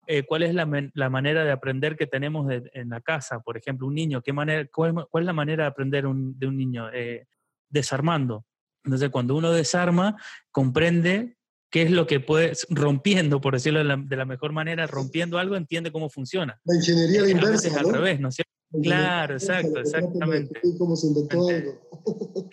Eh, 0.07 0.23
¿Cuál 0.23 0.43
es 0.43 0.55
la, 0.55 0.65
manera 1.09 1.43
de 1.43 1.51
aprender 1.51 1.97
que 1.97 2.07
tenemos 2.07 2.49
en 2.51 2.89
la 2.89 3.01
casa? 3.01 3.41
Por 3.41 3.57
ejemplo, 3.57 3.87
un 3.87 3.95
niño, 3.95 4.21
¿qué 4.21 4.31
manera, 4.31 4.67
cuál, 4.71 5.05
es 5.13 5.25
la 5.25 5.33
manera 5.33 5.63
de 5.63 5.69
aprender 5.69 6.03
de 6.03 6.47
un 6.47 6.57
niño? 6.57 6.89
Eh, 6.93 7.25
desarmando. 7.69 8.45
Entonces, 8.83 9.09
cuando 9.09 9.35
uno 9.35 9.51
desarma, 9.51 10.15
comprende 10.51 11.36
qué 11.69 11.83
es 11.83 11.91
lo 11.91 12.07
que 12.07 12.19
puede, 12.19 12.53
rompiendo, 12.69 13.41
por 13.41 13.53
decirlo 13.53 13.79
de 13.79 14.15
la, 14.15 14.25
mejor 14.25 14.53
manera, 14.53 14.87
rompiendo 14.87 15.37
algo, 15.37 15.55
entiende 15.55 15.91
cómo 15.91 16.09
funciona. 16.09 16.59
La 16.65 16.75
ingeniería 16.75 17.23
de 17.23 17.31
inversa. 17.31 17.67
Es 17.67 17.75
al 17.75 17.93
revés, 17.93 18.19
¿no 18.19 18.29
es 18.29 18.35
cierto? 18.35 18.51
Claro, 18.81 19.33
exacto, 19.33 19.79
exactamente. 19.79 20.59
Cómo 20.77 20.95
se 20.95 21.07
inventó 21.07 21.47
algo. 21.47 21.89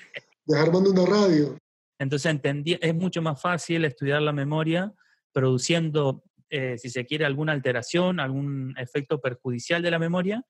Desarmando 0.46 0.90
una 0.90 1.06
radio. 1.06 1.58
Entonces 1.98 2.30
entendí, 2.30 2.76
es 2.80 2.94
mucho 2.94 3.22
más 3.22 3.40
fácil 3.40 3.84
estudiar 3.84 4.20
la 4.22 4.32
memoria 4.32 4.92
produciendo, 5.32 6.22
eh, 6.50 6.76
si 6.78 6.90
se 6.90 7.04
quiere, 7.06 7.24
alguna 7.24 7.52
alteración, 7.52 8.20
algún 8.20 8.74
efecto 8.78 9.20
perjudicial 9.20 9.82
de 9.82 9.90
la 9.90 9.98
memoria, 9.98 10.44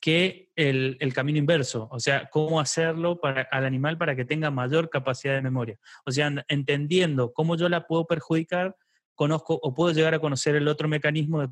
que 0.00 0.50
el, 0.56 1.12
camino 1.14 1.38
inverso, 1.38 1.88
o 1.90 2.00
sea, 2.00 2.28
cómo 2.30 2.60
hacerlo 2.60 3.20
para, 3.20 3.42
al 3.42 3.64
animal 3.64 3.98
para 3.98 4.14
que 4.14 4.24
tenga 4.24 4.50
mayor 4.50 4.90
capacidad 4.90 5.34
de 5.34 5.42
memoria. 5.42 5.78
O 6.04 6.12
sea, 6.12 6.44
entendiendo 6.48 7.32
cómo 7.32 7.56
yo 7.56 7.68
la 7.68 7.86
puedo 7.86 8.06
perjudicar, 8.06 8.76
conozco 9.14 9.58
o 9.62 9.74
puedo 9.74 9.92
llegar 9.92 10.14
a 10.14 10.20
conocer 10.20 10.54
el 10.56 10.68
otro 10.68 10.88
mecanismo 10.88 11.40
de 11.40 11.48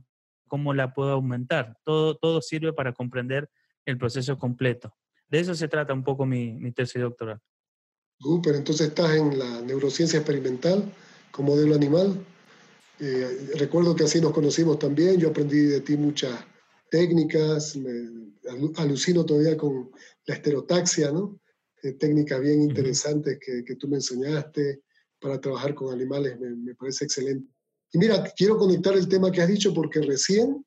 cómo 0.46 0.74
la 0.74 0.92
puedo 0.92 1.12
aumentar. 1.12 1.76
Todo, 1.84 2.16
todo 2.16 2.40
sirve 2.42 2.72
para 2.72 2.92
comprender 2.92 3.48
el 3.86 3.98
proceso 3.98 4.38
completo. 4.38 4.94
De 5.28 5.40
eso 5.40 5.54
se 5.54 5.68
trata 5.68 5.92
un 5.92 6.04
poco 6.04 6.26
mi, 6.26 6.52
mi 6.52 6.70
tesis 6.72 7.00
doctoral. 7.00 7.40
pero 8.42 8.56
entonces 8.56 8.88
estás 8.88 9.16
en 9.16 9.38
la 9.38 9.62
neurociencia 9.62 10.18
experimental 10.18 10.84
como 11.30 11.54
modelo 11.54 11.74
animal. 11.74 12.24
Eh, 13.00 13.50
recuerdo 13.56 13.96
que 13.96 14.04
así 14.04 14.20
nos 14.20 14.32
conocimos 14.32 14.78
también, 14.78 15.18
yo 15.18 15.30
aprendí 15.30 15.58
de 15.64 15.80
ti 15.80 15.96
muchas 15.96 16.38
técnicas, 16.94 17.76
me 17.76 17.90
alucino 18.76 19.24
todavía 19.24 19.56
con 19.56 19.90
la 20.26 20.34
esterotaxia, 20.36 21.10
¿no? 21.10 21.40
Eh, 21.82 21.94
técnicas 21.94 22.40
bien 22.40 22.62
interesantes 22.62 23.36
que, 23.44 23.64
que, 23.64 23.74
tú 23.74 23.88
me 23.88 23.96
enseñaste 23.96 24.84
para 25.20 25.40
trabajar 25.40 25.74
con 25.74 25.92
animales, 25.92 26.38
me, 26.38 26.50
me, 26.54 26.72
parece 26.76 27.06
excelente. 27.06 27.52
Y 27.92 27.98
mira, 27.98 28.22
quiero 28.36 28.56
conectar 28.56 28.94
el 28.94 29.08
tema 29.08 29.32
que 29.32 29.42
has 29.42 29.48
dicho 29.48 29.74
porque 29.74 30.02
recién, 30.02 30.64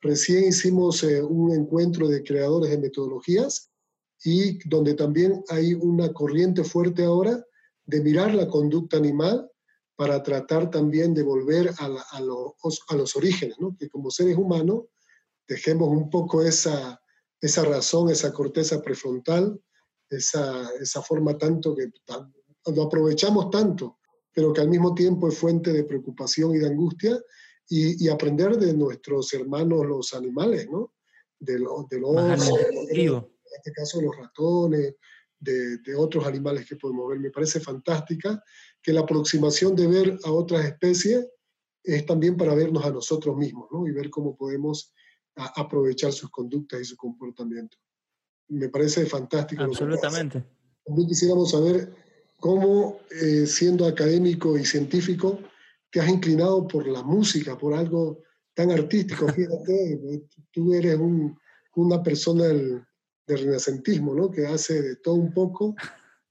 recién 0.00 0.44
hicimos 0.44 1.02
eh, 1.04 1.22
un 1.22 1.52
encuentro 1.52 2.08
de 2.08 2.22
creadores 2.22 2.70
de 2.70 2.78
metodologías 2.78 3.70
y 4.24 4.66
donde 4.66 4.94
también 4.94 5.44
hay 5.50 5.74
una 5.74 6.14
corriente 6.14 6.64
fuerte 6.64 7.04
ahora 7.04 7.44
de 7.84 8.00
mirar 8.00 8.34
la 8.34 8.48
conducta 8.48 8.96
animal 8.96 9.50
para 9.96 10.22
tratar 10.22 10.70
también 10.70 11.12
de 11.12 11.24
volver 11.24 11.68
a, 11.78 11.90
a, 12.12 12.20
los, 12.22 12.54
a 12.88 12.96
los 12.96 13.16
orígenes, 13.16 13.56
¿no? 13.60 13.76
que 13.78 13.90
como 13.90 14.10
seres 14.10 14.38
humanos 14.38 14.84
dejemos 15.48 15.88
un 15.88 16.10
poco 16.10 16.42
esa, 16.42 17.00
esa 17.40 17.64
razón, 17.64 18.10
esa 18.10 18.32
corteza 18.32 18.82
prefrontal, 18.82 19.58
esa, 20.10 20.68
esa 20.80 21.02
forma 21.02 21.36
tanto 21.36 21.74
que 21.74 21.90
lo 22.72 22.82
aprovechamos 22.82 23.50
tanto, 23.50 23.98
pero 24.32 24.52
que 24.52 24.60
al 24.60 24.68
mismo 24.68 24.94
tiempo 24.94 25.28
es 25.28 25.38
fuente 25.38 25.72
de 25.72 25.84
preocupación 25.84 26.54
y 26.54 26.58
de 26.58 26.66
angustia, 26.66 27.18
y, 27.70 28.08
aprender 28.08 28.56
de 28.56 28.72
nuestros 28.72 29.32
hermanos 29.34 29.84
los 29.84 30.14
animales, 30.14 30.66
¿no? 30.70 30.94
De, 31.38 31.58
los 31.58 31.86
de 31.88 32.00
los 32.00 32.16
en 32.16 33.24
este 33.56 33.72
caso 33.72 34.00
los 34.00 34.16
ratones, 34.16 34.94
de, 35.38 35.76
de, 35.78 35.94
otros 35.94 36.26
animales 36.26 36.66
que 36.66 36.76
podemos 36.76 37.10
ver. 37.10 37.20
Me 37.20 37.30
parece 37.30 37.60
fantástica 37.60 38.42
que 38.82 38.92
la 38.92 39.00
aproximación 39.00 39.76
de 39.76 39.86
ver 39.86 40.18
a 40.24 40.32
otras 40.32 40.64
especies 40.64 41.28
es 41.84 42.06
también 42.06 42.38
para 42.38 42.54
vernos 42.54 42.84
a 42.86 42.90
nosotros 42.90 43.36
mismos, 43.36 43.68
¿no? 43.70 43.86
Y 43.86 43.92
ver 43.92 44.08
cómo 44.08 44.34
podemos 44.34 44.94
aprovechar 45.38 46.12
sus 46.12 46.30
conductas 46.30 46.80
y 46.80 46.84
su 46.84 46.96
comportamiento. 46.96 47.76
Me 48.48 48.68
parece 48.68 49.06
fantástico. 49.06 49.62
Absolutamente. 49.62 50.44
También 50.84 51.08
quisiéramos 51.08 51.50
saber 51.50 51.94
cómo, 52.40 52.98
eh, 53.10 53.46
siendo 53.46 53.86
académico 53.86 54.56
y 54.56 54.64
científico, 54.64 55.38
te 55.90 56.00
has 56.00 56.08
inclinado 56.08 56.66
por 56.66 56.86
la 56.86 57.02
música, 57.02 57.56
por 57.58 57.74
algo 57.74 58.22
tan 58.54 58.70
artístico. 58.70 59.26
Fíjate, 59.34 60.26
tú 60.50 60.72
eres 60.72 60.98
una 61.76 62.02
persona 62.02 62.44
del, 62.46 62.82
renacentismo, 63.26 64.14
¿no? 64.14 64.30
Que 64.30 64.46
hace 64.46 64.80
de 64.80 64.96
todo 64.96 65.16
un 65.16 65.34
poco 65.34 65.74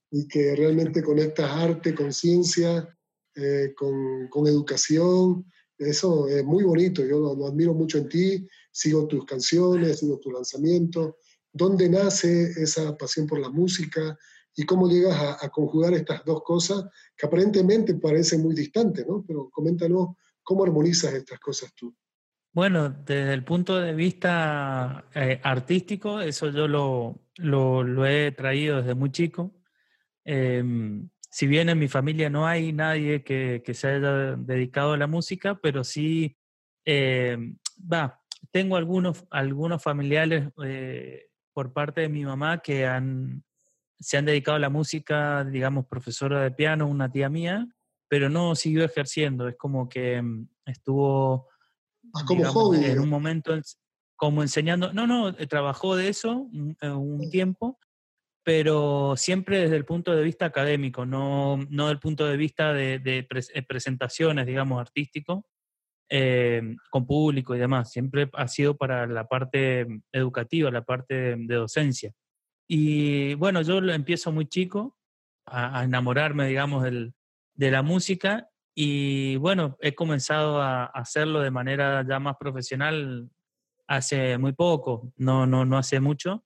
y 0.10 0.28
que 0.28 0.56
realmente 0.56 1.04
conectas 1.04 1.52
arte 1.52 1.94
con 1.94 2.12
ciencia, 2.12 2.90
eh, 3.36 3.72
con, 3.76 4.28
con, 4.30 4.48
educación. 4.48 5.46
Eso 5.78 6.28
es 6.28 6.44
muy 6.44 6.64
bonito, 6.64 7.06
yo 7.06 7.20
lo 7.20 7.46
admiro 7.46 7.76
mucho 7.76 8.00
en 8.00 8.10
ti 8.10 8.48
sigo 8.78 9.08
tus 9.08 9.26
canciones, 9.26 10.00
sigo 10.00 10.20
tu 10.20 10.30
lanzamiento. 10.32 11.18
¿Dónde 11.52 11.90
nace 11.90 12.44
esa 12.62 12.96
pasión 12.96 13.26
por 13.26 13.40
la 13.40 13.50
música 13.50 14.16
y 14.56 14.66
cómo 14.66 14.88
llegas 14.88 15.44
a, 15.44 15.50
conjugar 15.50 15.94
estas 15.96 16.24
dos 16.24 16.44
cosas 16.44 16.86
que 17.16 17.26
aparentemente 17.26 17.96
parecen 17.96 18.44
muy 18.44 18.54
distantes, 18.54 19.06
¿no? 19.08 19.24
Pero 19.28 19.50
coméntanos 19.50 20.10
cómo 20.44 20.64
armonizas 20.64 21.14
estas 21.14 21.40
cosas 21.40 21.74
tú. 21.74 21.96
Bueno, 22.54 22.90
desde 22.90 23.34
el 23.34 23.44
punto 23.44 23.80
de 23.80 23.94
vista 23.96 25.06
eh, 25.16 25.40
artístico, 25.44 26.22
eso 26.22 26.50
yo 26.52 26.68
lo, 26.68 27.20
lo, 27.38 28.06
he 28.06 28.32
traído 28.32 28.78
desde 28.78 28.94
muy 28.94 29.12
chico. 29.12 29.56
Em, 30.24 31.10
si 31.32 31.48
bien 31.48 31.70
en 31.70 31.80
mi 31.80 31.88
familia 31.88 32.30
no 32.30 32.46
hay 32.46 32.74
nadie 32.74 33.24
que, 33.24 33.64
que 33.66 33.74
se 33.74 33.88
haya 33.88 34.36
dedicado 34.36 34.94
a 34.94 34.98
la 34.98 35.08
música, 35.08 35.60
pero 35.62 35.84
sí, 35.84 36.38
em, 36.86 37.58
va, 37.92 38.20
tengo 38.52 38.76
algunos, 38.76 39.26
algunos 39.30 39.82
familiares 39.82 40.50
eh, 40.64 41.28
por 41.54 41.74
parte 41.74 42.02
de 42.02 42.10
mi 42.10 42.26
mamá 42.26 42.60
que 42.60 42.86
han, 42.86 43.44
se 44.00 44.18
han 44.18 44.26
dedicado 44.26 44.58
a 44.58 44.60
la 44.60 44.70
música, 44.70 45.44
digamos, 45.44 45.88
profesora 45.88 46.42
de 46.42 46.52
piano, 46.52 46.88
una 46.88 47.12
tía 47.12 47.30
mía, 47.30 47.68
pero 48.08 48.30
no 48.30 48.56
siguió 48.56 48.86
ejerciendo. 48.86 49.48
Es 49.48 49.56
como 49.58 49.90
que 49.90 50.22
mm, 50.22 50.48
estuvo 50.66 51.48
ah, 52.14 52.26
en 52.74 53.00
un 53.00 53.10
momento 53.10 53.60
como 54.16 54.42
enseñando. 54.42 54.94
No, 54.94 55.08
no, 55.08 55.30
eh, 55.30 55.48
trabajó 55.48 55.96
de 55.96 56.10
eso 56.10 56.32
un, 56.34 56.78
un 56.82 57.30
tiempo, 57.30 57.80
pero 58.44 59.16
siempre 59.18 59.60
desde 59.60 59.76
el 59.76 59.84
punto 59.84 60.16
de 60.16 60.24
vista 60.24 60.46
académico, 60.46 61.06
no, 61.06 61.58
no 61.70 61.90
del 61.90 62.00
punto 62.00 62.26
de 62.26 62.38
vista 62.38 62.72
de, 62.72 62.98
de 63.00 63.28
eh, 63.30 63.62
presentaciones, 63.64 64.46
digamos, 64.46 64.80
artístico. 64.80 65.46
Eh, 66.10 66.62
con 66.90 67.06
público 67.06 67.54
y 67.54 67.60
demás. 67.60 67.92
Siempre 67.92 68.30
ha 68.34 68.48
sido 68.48 68.78
para 68.78 69.08
la 69.08 69.28
parte 69.28 69.86
educativa, 70.14 70.72
la 70.72 70.84
parte 70.84 71.36
de 71.36 71.56
docencia. 71.56 72.14
Y 72.66 73.34
bueno, 73.36 73.62
yo 73.62 73.80
empiezo 73.80 74.32
muy 74.32 74.48
chico 74.48 74.96
a, 75.46 75.84
enamorarme, 75.84 76.48
digamos, 76.48 76.84
del, 76.84 77.14
de 77.56 77.72
la 77.72 77.82
música 77.82 78.48
y 78.74 79.36
bueno, 79.38 79.78
he 79.82 79.96
comenzado 79.96 80.62
a, 80.62 80.86
hacerlo 80.86 81.42
de 81.42 81.52
manera 81.52 82.06
ya 82.08 82.20
más 82.20 82.38
profesional 82.38 83.30
hace 83.88 84.38
muy 84.38 84.54
poco, 84.54 85.12
no, 85.18 85.46
no, 85.46 85.66
no 85.66 85.78
hace 85.78 86.00
mucho, 86.00 86.46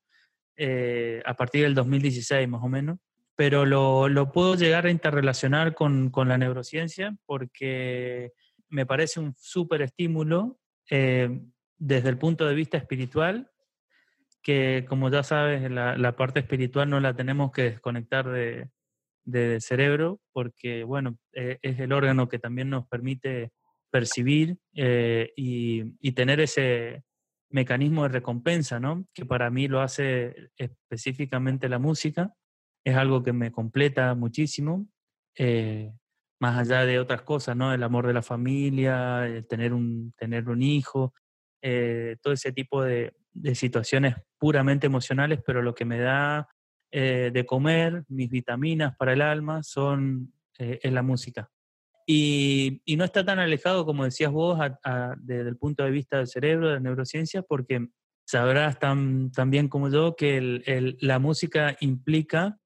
eh, 0.56 1.22
a 1.26 1.36
partir 1.36 1.64
del 1.64 1.76
2016 1.76 2.48
más 2.48 2.64
o 2.64 2.70
menos 2.70 2.98
pero 3.36 3.66
lo, 3.66 4.08
lo, 4.08 4.32
puedo 4.32 4.54
llegar 4.54 4.86
a 4.86 4.92
interrelacionar 4.92 5.74
con, 5.74 6.12
con, 6.12 6.28
la 6.28 6.38
neurociencia 6.38 7.16
porque 7.26 8.34
me 8.72 8.86
parece 8.86 9.20
un 9.20 9.36
súper 9.38 9.84
estímulo 9.84 10.60
eh, 10.90 11.42
desde 11.78 12.10
el 12.10 12.18
punto 12.18 12.48
de 12.48 12.56
vista 12.56 12.78
espiritual 12.78 13.52
que 14.42 14.86
como 14.88 15.10
ya 15.10 15.24
sabes, 15.24 15.70
la, 15.70 16.16
parte 16.16 16.40
espiritual 16.40 16.90
no 16.90 17.00
la 17.00 17.16
tenemos 17.16 17.52
que 17.52 17.64
desconectar 17.64 18.30
de, 18.30 18.70
del 19.24 19.62
cerebro, 19.62 20.20
porque 20.32 20.84
bueno, 20.84 21.18
eh, 21.34 21.60
es 21.62 21.80
el 21.80 21.94
órgano 21.94 22.28
que 22.28 22.40
también 22.40 22.70
nos 22.70 22.88
permite 22.88 23.52
percibir 23.92 24.58
eh, 24.74 25.32
y, 25.36 26.12
tener 26.14 26.40
ese 26.40 27.04
mecanismo 27.50 28.04
de 28.04 28.10
recompensa, 28.10 28.80
¿no? 28.80 29.06
Que 29.14 29.26
para 29.26 29.50
mí 29.50 29.68
lo 29.68 29.82
hace 29.82 30.52
específicamente 30.58 31.70
la 31.70 31.80
música, 31.80 32.34
es 32.84 32.96
algo 32.96 33.22
que 33.24 33.34
me 33.34 33.52
completa 33.52 34.16
muchísimo, 34.16 34.88
más 36.42 36.58
allá 36.58 36.86
de 36.86 37.00
otras 37.00 37.22
cosas, 37.22 37.56
¿no? 37.56 37.74
El 37.74 37.84
amor 37.84 38.08
de 38.08 38.14
la 38.14 38.22
familia, 38.22 39.26
tener, 39.48 39.74
un, 39.74 40.14
tener 40.18 40.50
un 40.50 40.62
hijo, 40.62 41.14
todo 42.22 42.34
ese 42.34 42.52
tipo 42.52 42.84
de, 42.84 43.14
de 43.34 43.56
situaciones 43.56 44.16
puramente 44.38 44.88
emocionales, 44.88 45.40
pero 45.46 45.62
lo 45.62 45.74
que 45.74 45.86
me 45.86 46.00
da 46.00 46.50
eh, 46.92 47.32
de 47.34 47.46
comer, 47.46 48.04
mis 48.10 48.30
vitaminas 48.30 48.96
para 48.98 49.14
el 49.14 49.22
alma, 49.22 49.64
son 49.64 50.34
eh, 50.58 50.80
en 50.84 50.94
la 50.94 51.02
música. 51.02 51.50
Y, 52.06 52.82
no 52.98 53.06
está 53.06 53.24
tan 53.24 53.40
alejado, 53.40 53.86
como 53.86 54.04
decías 54.04 54.32
vos, 54.32 54.60
desde 55.20 55.48
el 55.48 55.58
punto 55.58 55.84
de 55.84 55.92
vista 55.92 56.18
del 56.18 56.28
cerebro, 56.28 56.68
de 56.68 56.74
la 56.74 56.80
neurociencia, 56.82 57.42
porque 57.42 57.88
sabrás 58.26 58.78
tan, 58.80 59.32
bien 59.48 59.70
como 59.70 59.90
yo 59.90 60.16
que 60.16 60.98
la 61.00 61.20
música 61.20 61.78
implica 61.80 62.58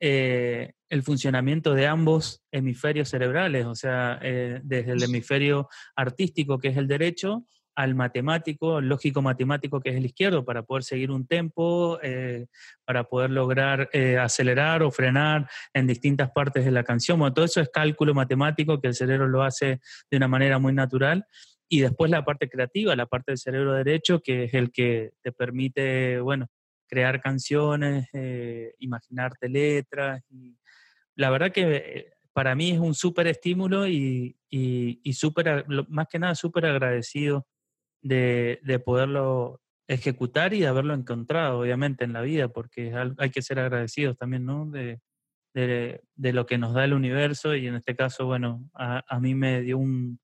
eh, 0.00 0.74
el 0.90 1.02
funcionamiento 1.02 1.74
de 1.74 1.86
ambos 1.86 2.42
hemisferios 2.52 3.08
cerebrales, 3.08 3.64
o 3.64 3.74
sea, 3.74 4.18
desde 4.20 4.92
el 4.92 5.02
hemisferio 5.02 5.68
artístico, 5.96 6.58
que 6.58 6.68
es 6.68 6.76
el 6.76 6.88
derecho, 6.88 7.46
al 7.80 7.94
matemático, 7.94 8.76
al 8.76 8.88
lógico 8.88 9.22
matemático 9.22 9.80
que 9.80 9.90
es 9.90 9.96
el 9.96 10.04
izquierdo, 10.04 10.44
para 10.44 10.62
poder 10.62 10.84
seguir 10.84 11.10
un 11.10 11.26
tempo, 11.26 11.98
eh, 12.02 12.46
para 12.84 13.04
poder 13.04 13.30
lograr 13.30 13.88
eh, 13.92 14.18
acelerar 14.18 14.82
o 14.82 14.90
frenar 14.90 15.48
en 15.72 15.86
distintas 15.86 16.30
partes 16.30 16.64
de 16.64 16.70
la 16.70 16.84
canción. 16.84 17.18
Bueno, 17.18 17.32
todo 17.32 17.44
eso 17.44 17.60
es 17.60 17.70
cálculo 17.70 18.12
matemático 18.12 18.80
que 18.80 18.88
el 18.88 18.94
cerebro 18.94 19.28
lo 19.28 19.42
hace 19.42 19.80
de 20.10 20.16
una 20.16 20.28
manera 20.28 20.58
muy 20.58 20.72
natural. 20.72 21.24
Y 21.68 21.80
después 21.80 22.10
la 22.10 22.24
parte 22.24 22.48
creativa, 22.48 22.96
la 22.96 23.06
parte 23.06 23.30
del 23.30 23.38
cerebro 23.38 23.72
derecho, 23.72 24.20
que 24.20 24.44
es 24.44 24.54
el 24.54 24.72
que 24.72 25.12
te 25.22 25.30
permite, 25.32 26.20
bueno, 26.20 26.48
crear 26.88 27.20
canciones, 27.20 28.08
eh, 28.12 28.74
imaginarte 28.80 29.48
letras. 29.48 30.22
Y 30.28 30.56
la 31.20 31.28
verdad 31.28 31.52
que 31.52 32.14
para 32.32 32.54
mí 32.54 32.70
es 32.70 32.78
un 32.78 32.94
súper 32.94 33.26
estímulo 33.26 33.86
y, 33.86 34.38
y, 34.48 35.00
y 35.04 35.12
super, 35.12 35.66
más 35.88 36.06
que 36.08 36.18
nada 36.18 36.34
súper 36.34 36.64
agradecido 36.64 37.46
de, 38.00 38.82
poderlo 38.82 39.60
ejecutar 39.86 40.54
y 40.54 40.60
de 40.60 40.66
haberlo 40.66 40.94
encontrado, 40.94 41.60
obviamente, 41.60 42.04
en 42.04 42.14
la 42.14 42.22
vida, 42.22 42.48
porque 42.48 42.94
hay 43.18 43.30
que 43.30 43.42
ser 43.42 43.58
agradecidos 43.58 44.16
también, 44.16 44.46
¿no? 44.46 44.64
De, 44.64 45.00
de, 45.52 46.32
lo 46.32 46.46
que 46.46 46.56
nos 46.56 46.72
da 46.72 46.86
el 46.86 46.94
universo 46.94 47.54
y 47.54 47.66
en 47.66 47.74
este 47.74 47.94
caso, 47.94 48.24
bueno, 48.24 48.70
a, 48.72 49.20
mí 49.20 49.34
me 49.34 49.60
dio 49.60 49.76
un, 49.76 50.18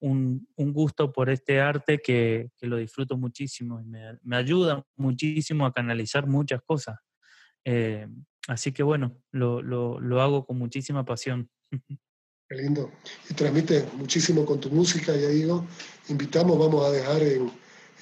un, 0.00 0.44
gusto 0.56 1.12
por 1.12 1.30
este 1.30 1.60
arte 1.60 2.00
que, 2.00 2.50
que 2.58 2.66
lo 2.66 2.78
disfruto 2.78 3.16
muchísimo 3.16 3.80
y 3.80 3.84
me, 3.84 4.18
me, 4.22 4.36
ayuda 4.36 4.84
muchísimo 4.96 5.66
a 5.66 5.72
canalizar 5.72 6.26
muchas 6.26 6.62
cosas. 6.62 6.98
Eh, 7.64 8.08
así 8.48 8.72
que 8.72 8.82
bueno, 8.82 9.16
lo, 9.30 9.62
lo, 9.62 10.00
lo 10.00 10.20
hago 10.20 10.46
con 10.46 10.58
muchísima 10.58 11.04
pasión. 11.04 11.50
Qué 12.48 12.56
lindo. 12.56 12.90
Y 13.30 13.34
transmite 13.34 13.86
muchísimo 13.96 14.44
con 14.44 14.60
tu 14.60 14.70
música, 14.70 15.16
ya 15.16 15.28
digo. 15.28 15.66
Invitamos, 16.08 16.58
vamos 16.58 16.84
a 16.84 16.90
dejar 16.90 17.22
en, 17.22 17.50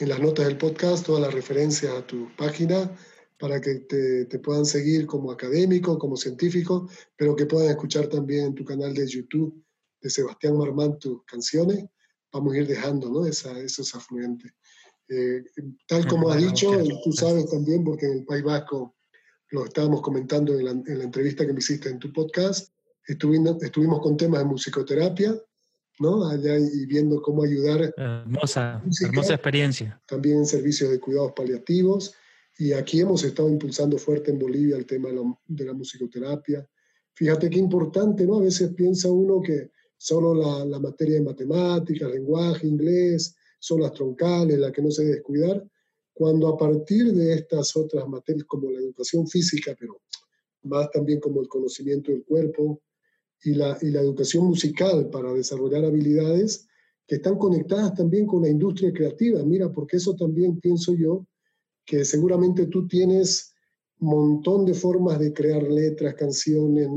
en 0.01 0.09
las 0.09 0.19
notas 0.19 0.47
del 0.47 0.57
podcast 0.57 1.07
todas 1.07 1.23
las 1.23 1.33
referencias 1.33 1.95
a 1.95 2.07
tu 2.07 2.29
página 2.37 2.91
para 3.39 3.61
que 3.61 3.77
te, 3.77 4.27
te, 4.27 4.39
puedan 4.39 4.67
seguir 4.67 5.07
como 5.07 5.31
académico, 5.31 5.99
como 5.99 6.17
científico, 6.17 6.89
pero 7.17 7.37
que 7.37 7.47
puedan 7.47 7.71
escuchar 7.71 8.09
también 8.09 8.47
en 8.47 8.55
tu 8.55 8.65
canal 8.65 8.93
de 8.93 9.07
YouTube 9.07 9.65
de 10.03 10.11
Sebastián 10.11 10.59
Marmán 10.59 10.99
tus 10.99 11.25
canciones. 11.25 11.85
Vamos 12.33 12.55
a 12.55 12.59
ir 12.59 12.67
dejando 12.67 13.09
¿no? 13.09 13.27
Esa, 13.27 13.59
esos 13.61 13.95
afluentes. 13.95 14.53
Eh, 15.09 15.43
tal 15.89 16.07
como 16.07 16.31
has 16.31 16.39
dicho, 16.39 16.71
tú 17.03 17.13
sabes 17.13 17.51
también, 17.51 17.83
porque 17.83 18.07
en 18.07 18.19
el 18.19 18.25
País 18.25 18.45
Vasco 18.45 18.95
lo 19.51 19.65
estábamos 19.65 20.01
comentando 20.03 20.59
en 20.59 20.65
la, 20.65 20.71
en 20.71 20.99
la 20.99 21.05
entrevista 21.05 21.47
que 21.47 21.53
me 21.53 21.59
hiciste 21.59 21.89
en 21.89 21.99
tu 21.99 22.13
podcast, 22.13 22.71
Estuvimos, 23.11 23.61
estuvimos 23.61 24.01
con 24.01 24.17
temas 24.17 24.41
de 24.41 24.47
musicoterapia, 24.47 25.35
¿no? 25.99 26.29
Allá 26.29 26.57
y 26.59 26.87
viendo 26.87 27.21
cómo 27.21 27.43
ayudar. 27.43 27.93
Hermosa, 27.97 28.81
hermosa 29.03 29.35
experiencia. 29.35 30.01
También 30.07 30.39
en 30.39 30.47
servicios 30.47 30.91
de 30.91 31.01
cuidados 31.01 31.33
paliativos. 31.33 32.15
Y 32.59 32.73
aquí 32.73 33.01
hemos 33.01 33.25
estado 33.25 33.49
impulsando 33.49 33.99
fuerte 33.99 34.31
en 34.31 34.39
Bolivia 34.39 34.77
el 34.77 34.87
tema 34.87 35.09
de 35.09 35.17
la, 35.17 35.23
de 35.47 35.65
la 35.65 35.73
musicoterapia. 35.73 36.65
Fíjate 37.15 37.51
qué 37.51 37.59
importante, 37.59 38.25
¿no? 38.25 38.39
A 38.39 38.43
veces 38.43 38.73
piensa 38.75 39.11
uno 39.11 39.43
que 39.43 39.73
solo 39.97 40.35
la, 40.35 40.65
la, 40.65 40.79
materia 40.79 41.17
de 41.17 41.23
matemáticas, 41.23 42.11
lenguaje, 42.11 42.67
inglés, 42.67 43.35
son 43.59 43.81
las 43.81 43.93
troncales, 43.93 44.57
las 44.59 44.71
que 44.71 44.83
no 44.83 44.91
se 44.91 45.03
debe 45.03 45.17
descuidar, 45.17 45.67
cuando 46.13 46.49
a 46.49 46.57
partir 46.57 47.13
de 47.13 47.35
estas 47.35 47.77
otras 47.77 48.07
materias 48.09 48.45
como 48.47 48.71
la 48.71 48.81
educación 48.81 49.27
física, 49.27 49.75
pero 49.79 50.01
más 50.63 50.91
también 50.91 51.21
como 51.21 51.41
el 51.41 51.49
conocimiento 51.49 52.13
del 52.13 52.25
cuerpo, 52.25 52.83
y 53.43 53.55
la, 53.55 53.79
y 53.81 53.91
la 53.91 54.01
educación 54.01 54.45
musical 54.45 55.09
para 55.11 55.33
desarrollar 55.33 55.85
habilidades 55.85 56.67
que 57.07 57.17
están 57.17 57.39
conectadas 57.39 57.95
también 57.95 58.27
con 58.27 58.43
la 58.43 58.49
industria 58.49 58.93
creativa. 58.93 59.43
Mira, 59.43 59.73
porque 59.73 59.97
eso 59.97 60.15
también 60.15 60.61
pienso 60.61 60.95
yo, 60.95 61.27
que 61.85 62.05
seguramente 62.05 62.67
tú 62.67 62.87
tienes 62.87 63.55
montón 63.99 64.65
de 64.65 64.75
formas 64.75 65.19
de 65.19 65.33
crear 65.33 65.63
letras, 65.63 66.15
canciones, 66.15 66.89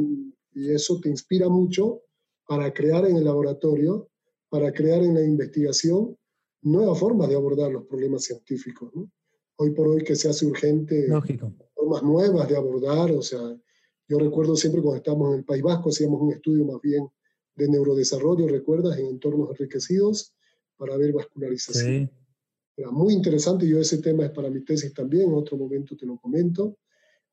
y 0.54 0.70
eso 0.70 1.00
te 1.02 1.10
inspira 1.10 1.50
mucho 1.50 2.02
para 2.48 2.74
crear 2.74 3.06
en 3.06 3.18
el 3.18 3.26
laboratorio, 3.26 4.10
para 4.50 4.72
crear 4.72 5.02
en 5.02 5.16
la 5.16 5.24
investigación 5.24 6.16
nuevas 6.64 7.00
formas 7.00 7.30
de 7.30 7.36
abordar 7.36 7.72
los 7.72 7.86
problemas 7.86 8.24
científicos. 8.24 8.92
¿no? 8.94 9.10
Hoy 9.58 9.72
por 9.72 9.88
hoy 9.88 10.04
que 10.04 10.16
se 10.16 10.30
hace 10.30 10.46
urgente 10.46 11.08
Lógico. 11.08 11.54
formas 11.74 12.04
nuevas 12.04 12.48
de 12.48 12.58
abordar, 12.58 13.12
o 13.12 13.22
sea, 13.22 13.40
yo 14.08 14.20
recuerdo 14.20 14.56
siempre 14.56 14.82
cuando 14.82 14.98
estábamos 14.98 15.32
en 15.34 15.40
el 15.40 15.46
País 15.46 15.62
Vasco, 15.62 15.90
hacíamos 15.90 16.22
un 16.22 16.34
estudio 16.34 16.66
más 16.66 16.82
bien 16.82 17.08
de 17.56 17.68
neurodesarrollo, 17.70 18.48
¿recuerdas? 18.48 18.98
En 18.98 19.08
entornos 19.08 19.50
enriquecidos 19.52 20.34
para 20.78 20.98
ver 20.98 21.14
vascularización. 21.14 22.12
Era 22.76 22.92
muy 22.92 23.14
interesante, 23.14 23.68
yo 23.68 23.80
ese 23.80 24.00
tema 24.00 24.26
es 24.26 24.32
para 24.32 24.50
mi 24.50 24.64
tesis 24.64 24.94
también, 24.94 25.30
en 25.30 25.36
otro 25.36 25.58
momento 25.58 25.96
te 25.96 26.06
lo 26.06 26.18
comento, 26.18 26.78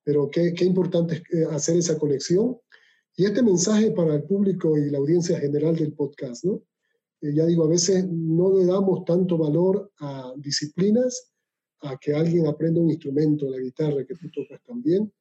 pero 0.05 0.31
qué, 0.31 0.53
qué 0.53 0.65
importante 0.65 1.15
es 1.15 1.23
eh, 1.33 1.47
hacer 1.51 1.77
esa 1.77 1.99
conexión. 1.99 2.59
Y 3.17 3.25
este 3.25 3.43
mensaje 3.43 3.91
para 3.91 4.15
el 4.15 4.23
público 4.25 4.77
y 4.79 4.91
la 4.91 4.99
audiencia 4.99 5.39
general 5.41 5.77
del 5.77 5.93
podcast, 5.95 6.45
¿no? 6.45 6.63
Eh, 7.21 7.33
ya 7.35 7.47
digo, 7.47 7.65
a 7.65 7.69
veces 7.69 8.07
no 8.09 8.53
le 8.57 8.65
damos 8.65 9.05
tanto 9.05 9.37
valor 9.37 9.93
a 10.01 10.33
disciplinas, 10.37 11.31
a 11.83 11.97
que 11.99 12.15
alguien 12.15 12.47
aprenda 12.47 12.81
un 12.81 12.91
instrumento, 12.91 13.49
la 13.49 13.59
guitarra 13.59 14.05
que 14.05 14.15
tú 14.15 14.31
tocas 14.31 14.63
también, 14.65 15.13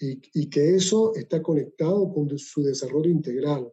y, 0.00 0.48
que 0.48 0.74
eso 0.74 1.14
está 1.14 1.40
conectado 1.40 2.12
con 2.12 2.36
su 2.36 2.62
desarrollo 2.62 3.10
integral, 3.10 3.70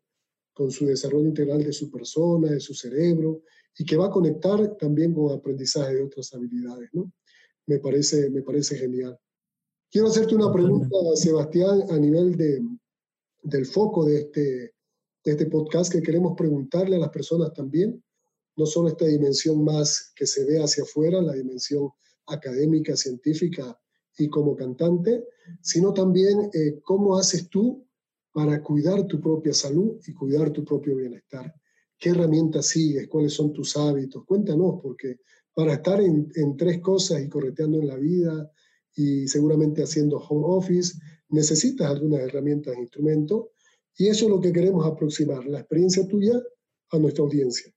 con 0.53 0.69
su 0.69 0.85
desarrollo 0.85 1.27
integral 1.27 1.63
de 1.63 1.73
su 1.73 1.89
persona, 1.89 2.51
de 2.51 2.59
su 2.59 2.75
cerebro, 2.75 3.41
y 3.77 3.85
que 3.85 3.97
va 3.97 4.07
a 4.07 4.11
conectar 4.11 4.77
también 4.77 5.13
con 5.13 5.31
aprendizaje 5.31 5.95
de 5.95 6.03
otras 6.03 6.31
habilidades, 6.33 6.89
¿no? 6.93 7.11
Me 7.65 7.79
parece, 7.79 8.29
me 8.29 8.43
parece 8.43 8.77
genial. 8.77 9.17
Quiero 9.89 10.07
hacerte 10.07 10.35
una 10.35 10.51
pregunta, 10.51 10.95
Sebastián, 11.15 11.83
a 11.89 11.97
nivel 11.97 12.35
de, 12.35 12.61
del 13.41 13.65
foco 13.65 14.05
de 14.05 14.17
este, 14.19 14.73
este 15.31 15.47
podcast, 15.47 15.91
que 15.91 16.01
queremos 16.01 16.33
preguntarle 16.37 16.95
a 16.95 16.99
las 16.99 17.09
personas 17.09 17.53
también, 17.53 18.03
no 18.55 18.65
solo 18.65 18.89
esta 18.89 19.05
dimensión 19.05 19.63
más 19.63 20.11
que 20.15 20.25
se 20.25 20.45
ve 20.45 20.61
hacia 20.61 20.83
afuera, 20.83 21.21
la 21.21 21.33
dimensión 21.33 21.89
académica, 22.27 22.95
científica, 22.95 23.77
y 24.19 24.29
como 24.29 24.55
cantante, 24.55 25.25
sino 25.61 25.93
también 25.93 26.49
eh, 26.53 26.79
cómo 26.83 27.17
haces 27.17 27.49
tú 27.49 27.85
para 28.31 28.61
cuidar 28.61 29.07
tu 29.07 29.19
propia 29.19 29.53
salud 29.53 29.97
y 30.05 30.13
cuidar 30.13 30.51
tu 30.51 30.63
propio 30.63 30.95
bienestar. 30.97 31.53
¿Qué 31.97 32.09
herramientas 32.09 32.67
sigues? 32.67 33.07
¿Cuáles 33.07 33.33
son 33.33 33.51
tus 33.53 33.75
hábitos? 33.75 34.23
Cuéntanos, 34.25 34.79
porque 34.81 35.17
para 35.53 35.73
estar 35.73 35.99
en, 35.99 36.29
tres 36.57 36.79
cosas 36.79 37.21
y 37.21 37.29
correteando 37.29 37.79
en 37.79 37.87
la 37.87 37.97
vida 37.97 38.51
y 38.95 39.27
seguramente 39.27 39.83
haciendo 39.83 40.17
home 40.17 40.45
office, 40.45 40.97
necesitas 41.29 41.89
algunas 41.89 42.21
herramientas 42.21 42.77
instrumentos 42.77 43.47
y 43.99 44.07
eso 44.07 44.25
es 44.25 44.31
lo 44.31 44.39
que 44.39 44.53
queremos 44.53 44.85
aproximar, 44.85 45.45
la 45.45 45.59
experiencia 45.59 46.07
tuya 46.07 46.41
a 46.89 46.97
nuestra 46.97 47.25
audiencia. 47.25 47.69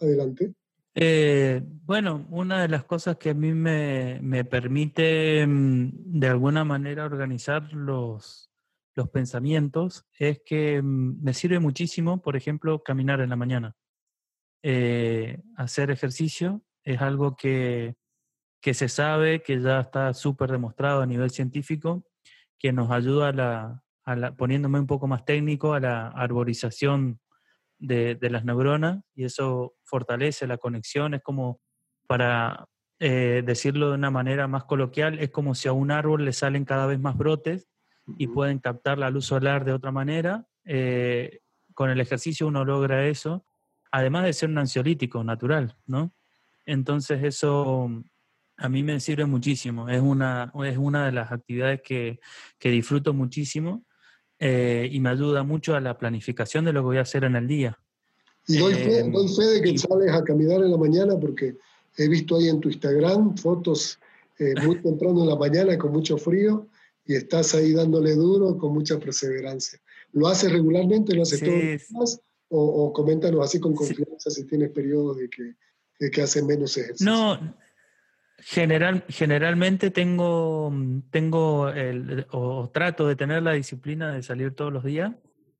Adelante. 0.00 0.54
Eh, 0.94 1.62
bueno, 1.84 2.26
una 2.30 2.62
de 2.62 2.68
las 2.68 2.84
cosas 2.84 3.18
que 3.18 3.30
a 3.30 3.34
mí 3.34 3.52
me, 3.52 4.18
me 4.22 4.46
permite 4.46 5.46
mm, 5.46 6.18
de 6.18 6.28
alguna 6.28 6.64
manera 6.64 7.04
organizar 7.04 7.70
los, 7.74 8.50
los 8.94 9.10
pensamientos 9.10 10.06
es 10.18 10.40
que 10.46 10.80
mm, 10.80 11.22
me 11.22 11.34
sirve 11.34 11.60
muchísimo, 11.60 12.22
por 12.22 12.36
ejemplo, 12.36 12.82
caminar 12.82 13.20
en 13.20 13.28
la 13.28 13.36
mañana. 13.36 13.76
Eh, 14.62 15.42
hacer 15.56 15.90
ejercicio 15.90 16.62
es 16.84 17.02
algo 17.02 17.36
que, 17.36 17.96
que 18.62 18.72
se 18.72 18.88
sabe, 18.88 19.42
que 19.42 19.60
ya 19.60 19.80
está 19.80 20.14
súper 20.14 20.52
demostrado 20.52 21.02
a 21.02 21.06
nivel 21.06 21.28
científico, 21.28 22.06
que 22.58 22.72
nos 22.72 22.90
ayuda 22.90 23.28
a 23.28 23.32
la, 23.32 23.82
a 24.06 24.16
la, 24.16 24.34
poniéndome 24.34 24.78
un 24.78 24.86
poco 24.86 25.06
más 25.06 25.24
técnico, 25.24 25.74
a 25.74 25.80
la 25.80 26.08
arborización 26.08 27.20
de, 27.78 28.14
de, 28.14 28.30
las 28.30 28.44
neuronas 28.44 29.02
y 29.14 29.24
eso 29.24 29.74
fortalece 29.84 30.46
la 30.46 30.56
conexión. 30.56 31.12
Es 31.14 31.22
como, 31.22 31.60
para 32.06 32.66
eh, 33.00 33.42
decirlo 33.44 33.88
de 33.90 33.96
una 33.96 34.10
manera 34.10 34.46
más 34.46 34.64
coloquial, 34.64 35.18
es 35.18 35.30
como 35.30 35.54
si 35.54 35.68
a 35.68 35.72
un 35.72 35.90
árbol 35.90 36.24
le 36.24 36.32
salen 36.32 36.64
cada 36.64 36.86
vez 36.86 37.00
más 37.00 37.18
brotes 37.18 37.68
y 38.16 38.28
pueden 38.28 38.60
captar 38.60 38.96
la 38.98 39.10
luz 39.10 39.26
solar 39.26 39.64
de 39.64 39.72
otra 39.72 39.90
manera. 39.90 40.46
Eh, 40.64 41.40
con 41.74 41.90
el 41.90 42.00
ejercicio 42.00 42.46
uno 42.46 42.64
logra 42.64 43.06
eso, 43.06 43.44
además 43.90 44.24
de 44.24 44.32
ser 44.32 44.48
un 44.48 44.58
ansiolítico 44.58 45.22
natural, 45.24 45.76
¿no? 45.84 46.14
Entonces 46.64 47.22
eso 47.24 47.90
a 48.56 48.68
mí 48.68 48.82
me 48.82 49.00
sirve 49.00 49.26
muchísimo, 49.26 49.88
es 49.88 50.00
una, 50.00 50.52
es 50.64 50.78
una 50.78 51.04
de 51.04 51.12
las 51.12 51.32
actividades 51.32 51.82
que, 51.82 52.20
que 52.58 52.70
disfruto 52.70 53.12
muchísimo 53.12 53.84
eh, 54.38 54.88
y 54.90 55.00
me 55.00 55.10
ayuda 55.10 55.42
mucho 55.42 55.74
a 55.74 55.80
la 55.80 55.96
planificación 55.96 56.64
de 56.64 56.72
lo 56.72 56.80
que 56.80 56.86
voy 56.86 56.98
a 56.98 57.02
hacer 57.02 57.24
en 57.24 57.36
el 57.36 57.46
día. 57.46 57.78
Y 58.46 58.58
doy 58.58 58.74
fe, 58.74 59.00
eh, 59.00 59.10
doy 59.10 59.28
fe 59.28 59.42
de 59.42 59.62
que 59.62 59.78
sales 59.78 60.12
a 60.12 60.22
caminar 60.22 60.62
en 60.62 60.70
la 60.70 60.76
mañana 60.76 61.18
porque 61.18 61.56
he 61.96 62.08
visto 62.08 62.36
ahí 62.36 62.48
en 62.48 62.60
tu 62.60 62.68
Instagram 62.68 63.36
fotos 63.36 63.98
eh, 64.38 64.54
muy 64.64 64.76
temprano 64.82 65.22
en 65.22 65.28
la 65.28 65.36
mañana 65.36 65.76
con 65.78 65.92
mucho 65.92 66.16
frío 66.18 66.68
y 67.06 67.14
estás 67.14 67.54
ahí 67.54 67.72
dándole 67.72 68.14
duro 68.14 68.56
con 68.58 68.72
mucha 68.74 68.98
perseverancia. 68.98 69.80
¿Lo 70.12 70.28
haces 70.28 70.52
regularmente? 70.52 71.14
¿Lo 71.14 71.22
haces 71.22 71.40
todos 71.40 71.52
los 71.52 71.62
días? 71.62 72.20
O, 72.48 72.60
o, 72.62 72.92
coméntanos 72.92 73.44
así 73.44 73.58
con 73.58 73.74
confianza 73.74 74.30
si 74.30 74.44
tienes 74.44 74.70
periodos 74.70 75.16
de 75.16 75.28
que, 75.28 75.54
de 75.98 76.10
que 76.10 76.22
haces 76.22 76.44
menos 76.44 76.76
ejercicio. 76.76 77.10
No, 77.10 77.56
general, 78.38 79.04
generalmente 79.08 79.90
tengo, 79.90 80.72
tengo 81.10 81.68
el, 81.68 82.26
o 82.30 82.70
trato 82.70 83.08
de 83.08 83.16
tener 83.16 83.42
la 83.42 83.52
disciplina 83.52 84.12
de 84.12 84.22
salir 84.22 84.54
todos 84.54 84.72
los 84.72 84.84
días. 84.84 85.12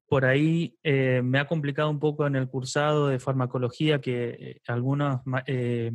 Por 0.09 0.25
ahí 0.25 0.79
eh, 0.83 1.21
me 1.25 1.39
ha 1.39 1.47
complicado 1.47 1.91
un 1.91 1.99
poco 1.99 2.27
en 2.27 2.37
el 2.37 2.49
cursado 2.49 3.09
de 3.09 3.19
farmacología 3.19 4.01
que 4.01 4.29
eh, 4.39 4.61
algunos 4.69 5.21
eh, 5.47 5.93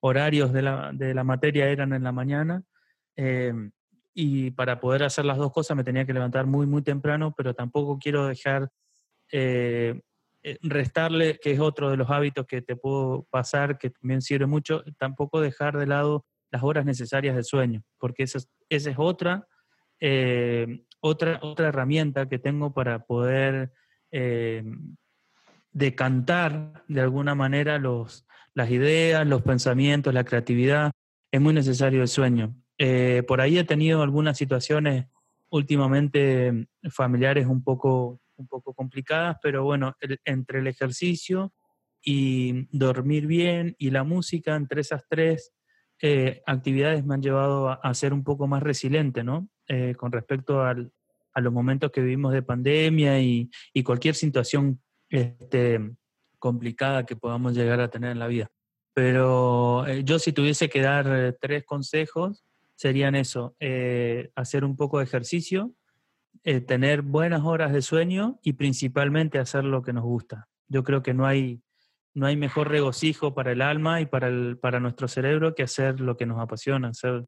horarios 0.00 0.52
de 0.52 0.62
la, 0.62 0.92
de 0.92 1.12
la, 1.12 1.24
materia 1.24 1.68
eran 1.68 1.92
en 1.92 2.04
la 2.04 2.12
mañana. 2.12 2.62
Y 4.14 4.52
para 4.52 4.78
poder 4.78 5.02
hacer 5.02 5.24
las 5.24 5.38
dos 5.38 5.52
cosas 5.52 5.76
me 5.76 5.82
tenía 5.82 6.04
que 6.04 6.12
levantar 6.12 6.46
muy, 6.46 6.66
muy 6.66 6.82
temprano, 6.82 7.34
pero 7.36 7.52
tampoco 7.54 7.98
quiero 7.98 8.26
dejar 8.26 8.68
restarle, 10.62 11.38
que 11.42 11.52
es 11.52 11.60
otro 11.60 11.90
de 11.90 11.96
los 11.96 12.10
hábitos 12.10 12.46
que 12.46 12.62
te 12.62 12.76
puedo 12.76 13.26
pasar, 13.30 13.78
que 13.78 13.90
también 13.90 14.22
sirve 14.22 14.46
mucho, 14.46 14.82
tampoco 14.98 15.40
dejar 15.40 15.76
de 15.76 15.86
lado 15.86 16.24
las 16.50 16.62
horas 16.62 16.84
necesarias 16.84 17.36
de 17.36 17.44
sueño, 17.44 17.82
porque 17.98 18.22
esa 18.22 18.38
es, 18.38 18.48
esa 18.68 18.90
es 18.90 18.96
otra, 18.98 19.46
eh, 20.00 20.84
otra, 21.00 21.38
otra 21.42 21.68
herramienta 21.68 22.28
que 22.28 22.38
tengo 22.38 22.72
para 22.72 23.04
poder 23.04 23.72
eh, 24.10 24.64
decantar 25.72 26.84
de 26.88 27.00
alguna 27.00 27.34
manera 27.34 27.78
los, 27.78 28.26
las 28.54 28.70
ideas, 28.70 29.26
los 29.26 29.42
pensamientos, 29.42 30.14
la 30.14 30.24
creatividad. 30.24 30.92
Es 31.30 31.40
muy 31.40 31.52
necesario 31.52 32.02
el 32.02 32.08
sueño. 32.08 32.54
Eh, 32.78 33.22
por 33.26 33.40
ahí 33.40 33.58
he 33.58 33.64
tenido 33.64 34.02
algunas 34.02 34.38
situaciones 34.38 35.06
últimamente 35.50 36.68
familiares 36.90 37.46
un 37.46 37.62
poco, 37.62 38.20
un 38.38 38.46
poco 38.46 38.74
complicadas, 38.74 39.36
pero 39.42 39.64
bueno, 39.64 39.96
entre 40.24 40.60
el 40.60 40.66
ejercicio 40.66 41.52
y 42.02 42.68
dormir 42.76 43.26
bien 43.26 43.74
y 43.78 43.90
la 43.90 44.04
música, 44.04 44.56
entre 44.56 44.80
esas 44.80 45.04
tres 45.08 45.52
eh, 46.00 46.42
actividades 46.46 47.04
me 47.04 47.14
han 47.14 47.22
llevado 47.22 47.70
a, 47.70 47.94
ser 47.94 48.12
un 48.12 48.22
poco 48.22 48.46
más 48.46 48.62
resiliente, 48.62 49.24
¿no? 49.24 49.48
Eh, 49.66 49.94
con 49.96 50.12
respecto 50.12 50.62
al, 50.62 50.92
a 51.34 51.40
los 51.40 51.52
momentos 51.52 51.90
que 51.90 52.00
vivimos 52.00 52.32
de 52.32 52.42
pandemia 52.42 53.20
y, 53.20 53.50
y 53.72 53.82
cualquier 53.82 54.14
situación 54.14 54.80
este, 55.08 55.80
complicada 56.38 57.04
que 57.04 57.16
podamos 57.16 57.54
llegar 57.54 57.80
a 57.80 57.90
tener 57.90 58.12
en 58.12 58.20
la 58.20 58.28
vida. 58.28 58.48
Pero 58.94 59.86
eh, 59.86 60.04
yo 60.04 60.18
si 60.18 60.32
tuviese 60.32 60.68
que 60.68 60.82
dar 60.82 61.36
tres 61.40 61.64
consejos, 61.64 62.44
serían 62.76 63.16
eso, 63.16 63.56
hacer 64.36 64.64
un 64.64 64.76
poco 64.76 64.98
de 64.98 65.04
ejercicio, 65.04 65.74
eh, 66.44 66.60
tener 66.60 67.02
buenas 67.02 67.42
horas 67.44 67.72
de 67.72 67.82
sueño 67.82 68.38
y 68.42 68.54
principalmente 68.54 69.38
hacer 69.38 69.64
lo 69.64 69.82
que 69.82 69.92
nos 69.92 70.04
gusta. 70.04 70.48
Yo 70.68 70.84
creo 70.84 71.02
que 71.02 71.14
no 71.14 71.26
hay, 71.26 71.62
no 72.14 72.26
hay 72.26 72.36
mejor 72.36 72.68
regocijo 72.68 73.34
para 73.34 73.52
el 73.52 73.62
alma 73.62 74.00
y 74.00 74.06
para, 74.06 74.28
el, 74.28 74.58
para 74.58 74.80
nuestro 74.80 75.08
cerebro 75.08 75.54
que 75.54 75.62
hacer 75.62 76.00
lo 76.00 76.16
que 76.16 76.26
nos 76.26 76.40
apasiona, 76.40 76.88
hacer, 76.88 77.26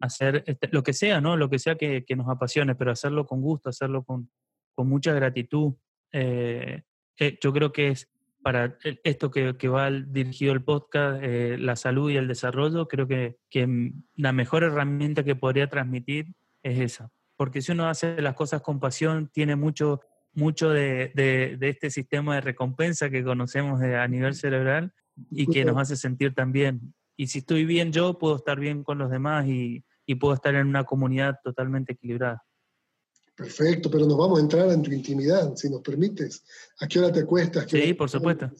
hacer 0.00 0.44
este, 0.46 0.68
lo 0.72 0.82
que 0.82 0.92
sea, 0.92 1.20
¿no? 1.20 1.36
Lo 1.36 1.50
que 1.50 1.58
sea 1.58 1.76
que, 1.76 2.04
que, 2.04 2.16
nos 2.16 2.28
apasione, 2.28 2.74
pero 2.74 2.92
hacerlo 2.92 3.26
con 3.26 3.40
gusto, 3.40 3.68
hacerlo 3.68 4.04
con, 4.04 4.30
con 4.74 4.88
mucha 4.88 5.12
gratitud. 5.12 5.74
Eh, 6.12 6.82
eh, 7.18 7.38
yo 7.42 7.52
creo 7.52 7.72
que 7.72 7.88
es 7.88 8.08
para 8.42 8.78
esto 9.04 9.30
que, 9.30 9.56
que 9.56 9.68
va 9.68 9.90
dirigido 9.90 10.52
el 10.52 10.62
podcast, 10.62 11.20
eh, 11.22 11.56
la 11.58 11.76
salud 11.76 12.10
y 12.10 12.16
el 12.16 12.28
desarrollo, 12.28 12.86
creo 12.88 13.06
que, 13.06 13.36
que, 13.50 13.92
la 14.14 14.32
mejor 14.32 14.62
herramienta 14.62 15.24
que 15.24 15.34
podría 15.34 15.68
transmitir 15.68 16.34
es 16.62 16.78
esa. 16.80 17.10
Porque 17.38 17.62
si 17.62 17.70
uno 17.70 17.88
hace 17.88 18.20
las 18.20 18.34
cosas 18.34 18.62
con 18.62 18.80
pasión, 18.80 19.30
tiene 19.32 19.54
mucho, 19.54 20.00
mucho 20.34 20.70
de, 20.70 21.12
de, 21.14 21.56
de 21.56 21.68
este 21.68 21.88
sistema 21.88 22.34
de 22.34 22.40
recompensa 22.40 23.10
que 23.10 23.22
conocemos 23.22 23.78
de, 23.78 23.96
a 23.96 24.08
nivel 24.08 24.34
cerebral 24.34 24.92
y 25.30 25.46
que 25.46 25.64
nos 25.64 25.78
hace 25.78 25.96
sentir 25.96 26.34
tan 26.34 26.50
bien. 26.50 26.94
Y 27.16 27.28
si 27.28 27.38
estoy 27.38 27.64
bien 27.64 27.92
yo, 27.92 28.18
puedo 28.18 28.34
estar 28.34 28.58
bien 28.58 28.82
con 28.82 28.98
los 28.98 29.08
demás 29.08 29.46
y, 29.46 29.84
y 30.04 30.16
puedo 30.16 30.34
estar 30.34 30.52
en 30.56 30.66
una 30.66 30.82
comunidad 30.82 31.36
totalmente 31.44 31.92
equilibrada. 31.92 32.42
Perfecto, 33.36 33.88
pero 33.88 34.04
nos 34.04 34.18
vamos 34.18 34.40
a 34.40 34.42
entrar 34.42 34.68
en 34.70 34.82
tu 34.82 34.90
intimidad, 34.90 35.54
si 35.54 35.70
nos 35.70 35.80
permites. 35.80 36.42
¿A 36.80 36.88
qué 36.88 36.98
hora 36.98 37.12
te 37.12 37.20
acuestas? 37.20 37.66
Sí, 37.70 37.94
por 37.94 38.10
supuesto. 38.10 38.50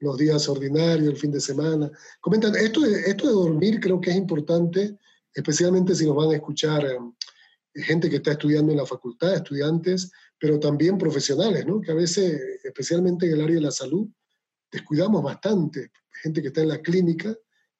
Los 0.00 0.18
días 0.18 0.46
ordinarios, 0.50 1.08
el 1.08 1.16
fin 1.16 1.32
de 1.32 1.40
semana. 1.40 1.90
Comentan, 2.20 2.54
esto 2.56 2.82
de, 2.82 3.00
esto 3.06 3.26
de 3.26 3.32
dormir 3.32 3.80
creo 3.80 3.98
que 3.98 4.10
es 4.10 4.16
importante, 4.16 4.98
especialmente 5.32 5.94
si 5.94 6.04
nos 6.04 6.14
van 6.14 6.30
a 6.30 6.34
escuchar 6.34 6.84
eh, 6.84 6.98
gente 7.82 8.10
que 8.10 8.16
está 8.16 8.32
estudiando 8.32 8.72
en 8.72 8.78
la 8.78 8.86
facultad, 8.86 9.34
estudiantes, 9.34 10.10
pero 10.38 10.58
también 10.58 10.98
profesionales, 10.98 11.66
¿no? 11.66 11.80
Que 11.80 11.92
a 11.92 11.94
veces, 11.94 12.40
especialmente 12.64 13.26
en 13.26 13.32
el 13.32 13.40
área 13.42 13.56
de 13.56 13.62
la 13.62 13.70
salud, 13.70 14.08
descuidamos 14.70 15.22
bastante. 15.22 15.90
Gente 16.22 16.42
que 16.42 16.48
está 16.48 16.62
en 16.62 16.68
la 16.68 16.80
clínica, 16.80 17.36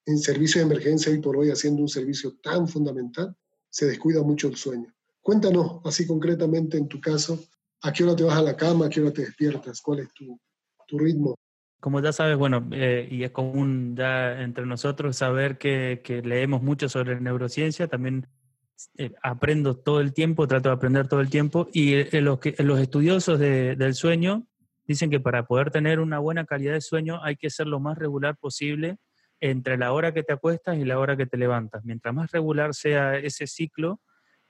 en 0.07 0.19
servicio 0.19 0.61
de 0.61 0.67
emergencia 0.67 1.13
y 1.13 1.19
por 1.19 1.37
hoy 1.37 1.51
haciendo 1.51 1.83
un 1.83 1.89
servicio 1.89 2.37
tan 2.43 2.69
fundamental, 2.69 3.37
se 3.69 3.87
descuida 3.87 4.23
mucho 4.23 4.49
el 4.49 4.57
sueño. 4.57 4.95
Cuéntanos 5.21 5.81
así 5.85 6.07
concretamente 6.07 6.79
en 6.79 6.89
tu 6.89 7.01
caso, 7.01 7.39
¿a 7.83 7.93
qué 7.93 8.05
hora 8.05 8.17
te 8.17 8.25
vas 8.25 8.39
a 8.39 8.43
la 8.43 8.57
cama? 8.57 8.87
¿A 8.87 8.89
qué 8.89 9.01
hora 9.01 9.13
te 9.13 9.23
despiertas? 9.23 9.81
¿Cuál 9.83 10.01
es 10.01 10.09
tu, 10.15 10.39
ritmo? 10.99 11.35
Como 11.81 12.01
ya 12.01 12.13
sabes, 12.13 12.37
bueno, 12.37 12.67
eh, 12.73 13.07
y 13.11 13.23
es 13.23 13.31
común 13.31 13.95
ya 13.95 14.41
entre 14.41 14.65
nosotros 14.65 15.17
saber 15.17 15.59
que 15.59 16.23
leemos 16.25 16.63
mucho 16.63 16.89
sobre 16.89 17.21
neurociencia, 17.21 17.87
también 17.87 18.27
eh, 18.97 19.13
aprendo 19.23 19.77
todo 19.77 20.01
el 20.01 20.13
tiempo, 20.13 20.47
trato 20.47 20.69
de 20.69 20.75
aprender 20.75 21.09
todo 21.09 21.21
el 21.21 21.31
tiempo, 21.31 21.69
y 21.73 21.95
eh, 21.95 22.21
los, 22.21 22.39
que, 22.39 22.55
los 22.59 22.81
estudiosos 22.81 23.39
de, 23.39 23.77
del 23.77 23.95
sueño 23.95 24.47
dicen 24.87 25.11
que 25.11 25.21
para 25.21 25.47
poder 25.47 25.71
tener 25.71 26.01
una 26.01 26.19
buena 26.19 26.45
calidad 26.45 26.73
de 26.73 26.81
sueño 26.81 27.23
hay 27.23 27.37
que 27.37 27.51
ser 27.51 27.67
lo 27.67 27.81
más 27.81 27.99
regular 27.99 28.37
posible 28.37 28.97
entre 29.41 29.77
la 29.79 29.93
hora 29.93 30.13
que 30.13 30.23
te 30.23 30.33
acuestas 30.33 30.79
y 30.79 30.85
la 30.85 30.99
hora 30.99 31.17
que 31.17 31.27
te 31.27 31.37
levantas. 31.37 31.85
Mientras 31.85 32.15
más 32.15 32.31
regular 32.33 32.75
sea 32.75 33.17
ese 33.17 33.47
ciclo, 33.47 34.01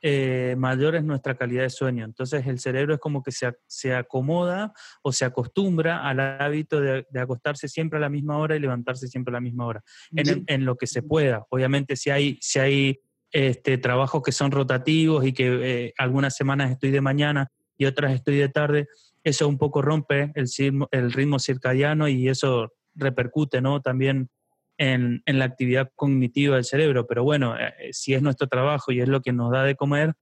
eh, 0.00 0.54
mayor 0.56 0.94
es 0.94 1.02
nuestra 1.02 1.36
calidad 1.36 1.62
de 1.62 1.70
sueño. 1.70 2.04
Entonces 2.04 2.46
el 2.46 2.60
cerebro 2.60 2.94
es 2.94 3.00
como 3.00 3.22
que 3.22 3.32
se, 3.32 3.52
se 3.66 3.94
acomoda 3.94 4.72
o 5.02 5.12
se 5.12 5.24
acostumbra 5.24 6.08
al 6.08 6.20
hábito 6.20 6.80
de, 6.80 7.04
de, 7.10 7.20
acostarse 7.20 7.66
siempre 7.66 7.98
a 7.98 8.00
la 8.00 8.08
misma 8.08 8.38
hora 8.38 8.54
y 8.54 8.60
levantarse 8.60 9.08
siempre 9.08 9.32
a 9.32 9.34
la 9.34 9.40
misma 9.40 9.66
hora, 9.66 9.82
en, 10.12 10.44
en 10.46 10.64
lo 10.64 10.76
que 10.76 10.86
se 10.86 11.02
pueda. 11.02 11.44
Obviamente 11.50 11.96
si 11.96 12.10
hay, 12.10 12.38
si 12.40 12.60
hay 12.60 13.00
este, 13.32 13.78
trabajos 13.78 14.22
que 14.22 14.32
son 14.32 14.50
rotativos 14.50 15.24
y 15.26 15.32
que 15.32 15.86
eh, 15.86 15.94
algunas 15.98 16.34
semanas 16.34 16.70
estoy 16.70 16.90
de 16.90 17.00
mañana 17.00 17.50
y 17.76 17.84
otras 17.84 18.12
estoy 18.12 18.36
de 18.36 18.48
tarde, 18.48 18.88
eso 19.24 19.48
un 19.48 19.58
poco 19.58 19.82
rompe 19.82 20.32
el, 20.34 21.12
ritmo 21.12 21.38
circadiano 21.38 22.08
y 22.08 22.28
eso 22.28 22.72
repercute 22.94 23.60
¿no? 23.60 23.80
también 23.80 24.30
en, 24.78 25.22
la 25.26 25.44
actividad 25.44 25.90
cognitiva 25.94 26.56
del 26.56 26.64
cerebro. 26.64 27.06
Pero 27.06 27.24
bueno, 27.24 27.56
eh, 27.58 27.90
si 27.92 28.14
es 28.14 28.22
nuestro 28.22 28.48
trabajo 28.48 28.92
y 28.92 29.00
es 29.00 29.08
lo 29.08 29.20
que 29.20 29.32
nos 29.32 29.52
da 29.52 29.64
de 29.64 29.76
comer, 29.76 30.14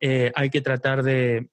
eh, 0.00 0.32
hay 0.34 0.50
que 0.50 0.60
tratar 0.60 1.02
de 1.02 1.48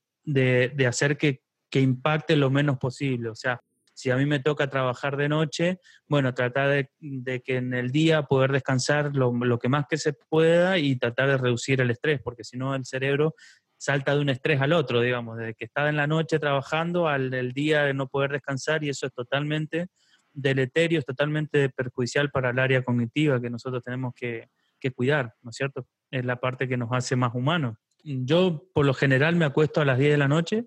hacer 0.87 1.17
que, 1.17 1.41
que, 1.69 1.81
impacte 1.81 2.35
lo 2.35 2.49
menos 2.49 2.77
posible. 2.77 3.29
O 3.29 3.35
sea, 3.35 3.61
si 4.01 4.09
a 4.09 4.17
mí 4.17 4.25
me 4.25 4.39
toca 4.39 4.67
trabajar 4.67 5.15
de 5.15 5.29
noche, 5.29 5.79
bueno, 6.07 6.33
tratar 6.33 6.87
de, 6.99 7.41
que 7.41 7.57
en 7.57 7.75
el 7.75 7.91
día 7.91 8.23
poder 8.23 8.51
descansar 8.51 9.15
lo, 9.15 9.59
que 9.59 9.69
más 9.69 9.85
que 9.87 9.97
se 9.97 10.13
pueda 10.13 10.79
y 10.79 10.95
tratar 10.95 11.29
de 11.29 11.37
reducir 11.37 11.81
el 11.81 11.91
estrés, 11.91 12.19
porque 12.23 12.43
si 12.43 12.57
no 12.57 12.73
el 12.73 12.83
cerebro 12.83 13.35
salta 13.77 14.15
de 14.15 14.21
un 14.21 14.29
estrés 14.29 14.59
al 14.59 14.73
otro, 14.73 15.01
digamos, 15.01 15.37
desde 15.37 15.53
que 15.53 15.65
está 15.65 15.87
en 15.87 15.97
la 15.97 16.07
noche 16.07 16.39
trabajando 16.39 17.07
al 17.07 17.51
día 17.51 17.83
de 17.83 17.93
no 17.93 18.07
poder 18.07 18.31
descansar 18.31 18.83
y 18.83 18.89
eso 18.89 19.05
es 19.05 19.13
totalmente 19.13 19.87
deleterio, 20.33 20.97
es 20.97 21.05
totalmente 21.05 21.69
perjudicial 21.69 22.31
para 22.31 22.49
el 22.49 22.57
área 22.57 22.83
cognitiva 22.83 23.39
que 23.39 23.51
nosotros 23.51 23.83
tenemos 23.83 24.15
que, 24.15 24.49
que 24.79 24.89
cuidar, 24.89 25.35
¿no 25.43 25.51
es 25.51 25.55
cierto? 25.57 25.85
Es 26.09 26.25
la 26.25 26.37
parte 26.37 26.67
que 26.67 26.77
nos 26.77 26.89
hace 26.91 27.15
más 27.15 27.35
humanos. 27.35 27.77
Yo 28.03 28.63
por 28.73 28.87
lo 28.87 28.95
general 28.95 29.35
me 29.35 29.45
acuesto 29.45 29.79
a 29.79 29.85
las 29.85 29.99
10 29.99 30.13
de 30.13 30.17
la 30.17 30.27
noche 30.27 30.65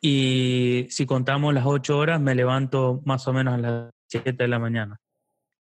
y 0.00 0.86
si 0.90 1.06
contamos 1.06 1.54
las 1.54 1.66
8 1.66 1.96
horas 1.98 2.20
me 2.20 2.34
levanto 2.34 3.02
más 3.04 3.26
o 3.28 3.32
menos 3.32 3.54
a 3.54 3.58
las 3.58 3.90
7 4.08 4.32
de 4.32 4.48
la 4.48 4.58
mañana. 4.58 5.00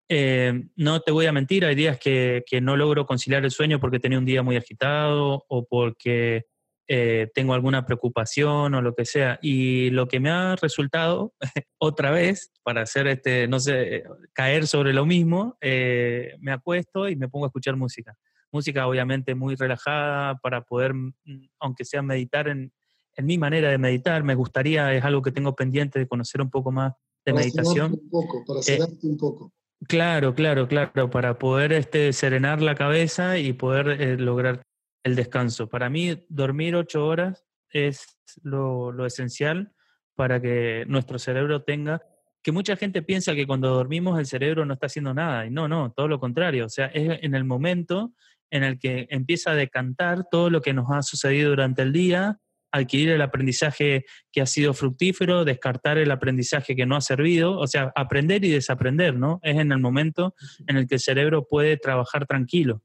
Eh, 0.09 0.65
no 0.75 0.99
te 0.99 1.11
voy 1.11 1.25
a 1.25 1.31
mentir, 1.31 1.63
hay 1.63 1.75
días 1.75 1.97
que, 1.97 2.43
que, 2.45 2.59
no 2.59 2.75
logro 2.75 3.05
conciliar 3.05 3.45
el 3.45 3.51
sueño 3.51 3.79
porque 3.79 3.99
tenía 3.99 4.17
un 4.17 4.25
día 4.25 4.43
muy 4.43 4.57
agitado 4.57 5.45
o 5.47 5.65
porque 5.65 6.45
eh, 6.93 7.31
tengo 7.33 7.53
alguna 7.53 7.85
preocupación 7.85 8.73
o 8.73 8.81
lo 8.81 8.93
que 8.93 9.05
sea. 9.05 9.39
Y 9.41 9.91
lo 9.91 10.09
que 10.09 10.19
me 10.19 10.29
ha 10.29 10.57
resultado, 10.57 11.33
otra 11.77 12.11
vez, 12.11 12.51
para 12.63 12.81
hacer 12.81 13.07
este, 13.07 13.47
no 13.47 13.61
sé, 13.61 14.03
caer 14.33 14.67
sobre 14.67 14.91
lo 14.91 15.05
mismo, 15.05 15.57
eh, 15.61 16.35
me 16.41 16.51
acuesto 16.51 17.07
y 17.07 17.15
me 17.15 17.29
pongo 17.29 17.45
a 17.45 17.47
escuchar 17.47 17.77
música. 17.77 18.17
Música 18.51 18.85
obviamente 18.87 19.35
muy 19.35 19.55
relajada 19.55 20.35
para 20.39 20.63
poder, 20.63 20.93
mm, 20.93 21.13
aunque 21.61 21.85
sea 21.85 22.01
meditar 22.01 22.49
en, 22.49 22.73
en 23.21 23.27
mi 23.27 23.37
manera 23.37 23.69
de 23.69 23.77
meditar, 23.77 24.23
me 24.23 24.35
gustaría, 24.35 24.93
es 24.93 25.03
algo 25.03 25.21
que 25.21 25.31
tengo 25.31 25.55
pendiente 25.55 25.99
de 25.99 26.07
conocer 26.07 26.41
un 26.41 26.49
poco 26.49 26.71
más 26.71 26.93
de 27.25 27.33
meditación. 27.33 27.93
Un 27.93 28.09
poco, 28.09 28.43
para 28.45 28.59
eh, 28.67 28.79
un 29.03 29.17
poco. 29.17 29.53
Claro, 29.87 30.35
claro, 30.35 30.67
claro, 30.67 31.09
para 31.09 31.39
poder 31.39 31.73
este, 31.73 32.13
serenar 32.13 32.61
la 32.61 32.75
cabeza 32.75 33.37
y 33.37 33.53
poder 33.53 34.19
lograr 34.19 34.61
el 35.03 35.15
descanso. 35.15 35.69
Para 35.69 35.89
mí, 35.89 36.23
dormir 36.29 36.75
ocho 36.75 37.05
horas 37.05 37.45
es 37.69 38.19
lo, 38.43 39.05
esencial 39.05 39.73
para 40.15 40.41
que 40.41 40.85
nuestro 40.87 41.17
cerebro 41.17 41.63
tenga, 41.63 42.01
que 42.43 42.51
mucha 42.51 42.75
gente 42.75 43.01
piensa 43.01 43.33
que 43.33 43.47
cuando 43.47 43.69
dormimos 43.69 44.19
el 44.19 44.25
cerebro 44.25 44.65
no 44.65 44.73
está 44.73 44.87
haciendo 44.87 45.13
nada, 45.13 45.45
y 45.45 45.51
no, 45.51 45.67
no, 45.67 45.91
todo 45.91 46.07
lo 46.07 46.19
contrario, 46.19 46.65
o 46.65 46.69
sea, 46.69 46.87
es 46.87 47.19
en 47.23 47.33
el 47.33 47.43
momento 47.43 48.13
en 48.51 48.63
el 48.63 48.79
que 48.79 49.07
empieza 49.09 49.51
a 49.51 49.55
decantar 49.55 50.25
todo 50.29 50.49
lo 50.49 50.61
que 50.61 50.73
nos 50.73 50.91
ha 50.91 51.01
sucedido 51.01 51.51
durante 51.51 51.81
el 51.81 51.93
día, 51.93 52.39
adquirir 52.71 53.09
el 53.09 53.21
aprendizaje 53.21 54.05
que 54.31 54.41
ha 54.41 54.45
sido 54.45 54.73
fructífero, 54.73 55.45
descartar 55.45 55.97
el 55.97 56.11
aprendizaje 56.11 56.75
que 56.75 56.85
no 56.85 56.95
ha 56.95 57.01
servido, 57.01 57.57
o 57.57 57.67
sea, 57.67 57.91
aprender 57.95 58.43
y 58.45 58.49
desaprender, 58.49 59.15
¿no? 59.15 59.39
Es 59.43 59.57
en 59.57 59.71
el 59.71 59.79
momento 59.79 60.33
en 60.67 60.77
el 60.77 60.87
que 60.87 60.95
el 60.95 61.01
cerebro 61.01 61.47
puede 61.47 61.77
trabajar 61.77 62.25
tranquilo. 62.25 62.81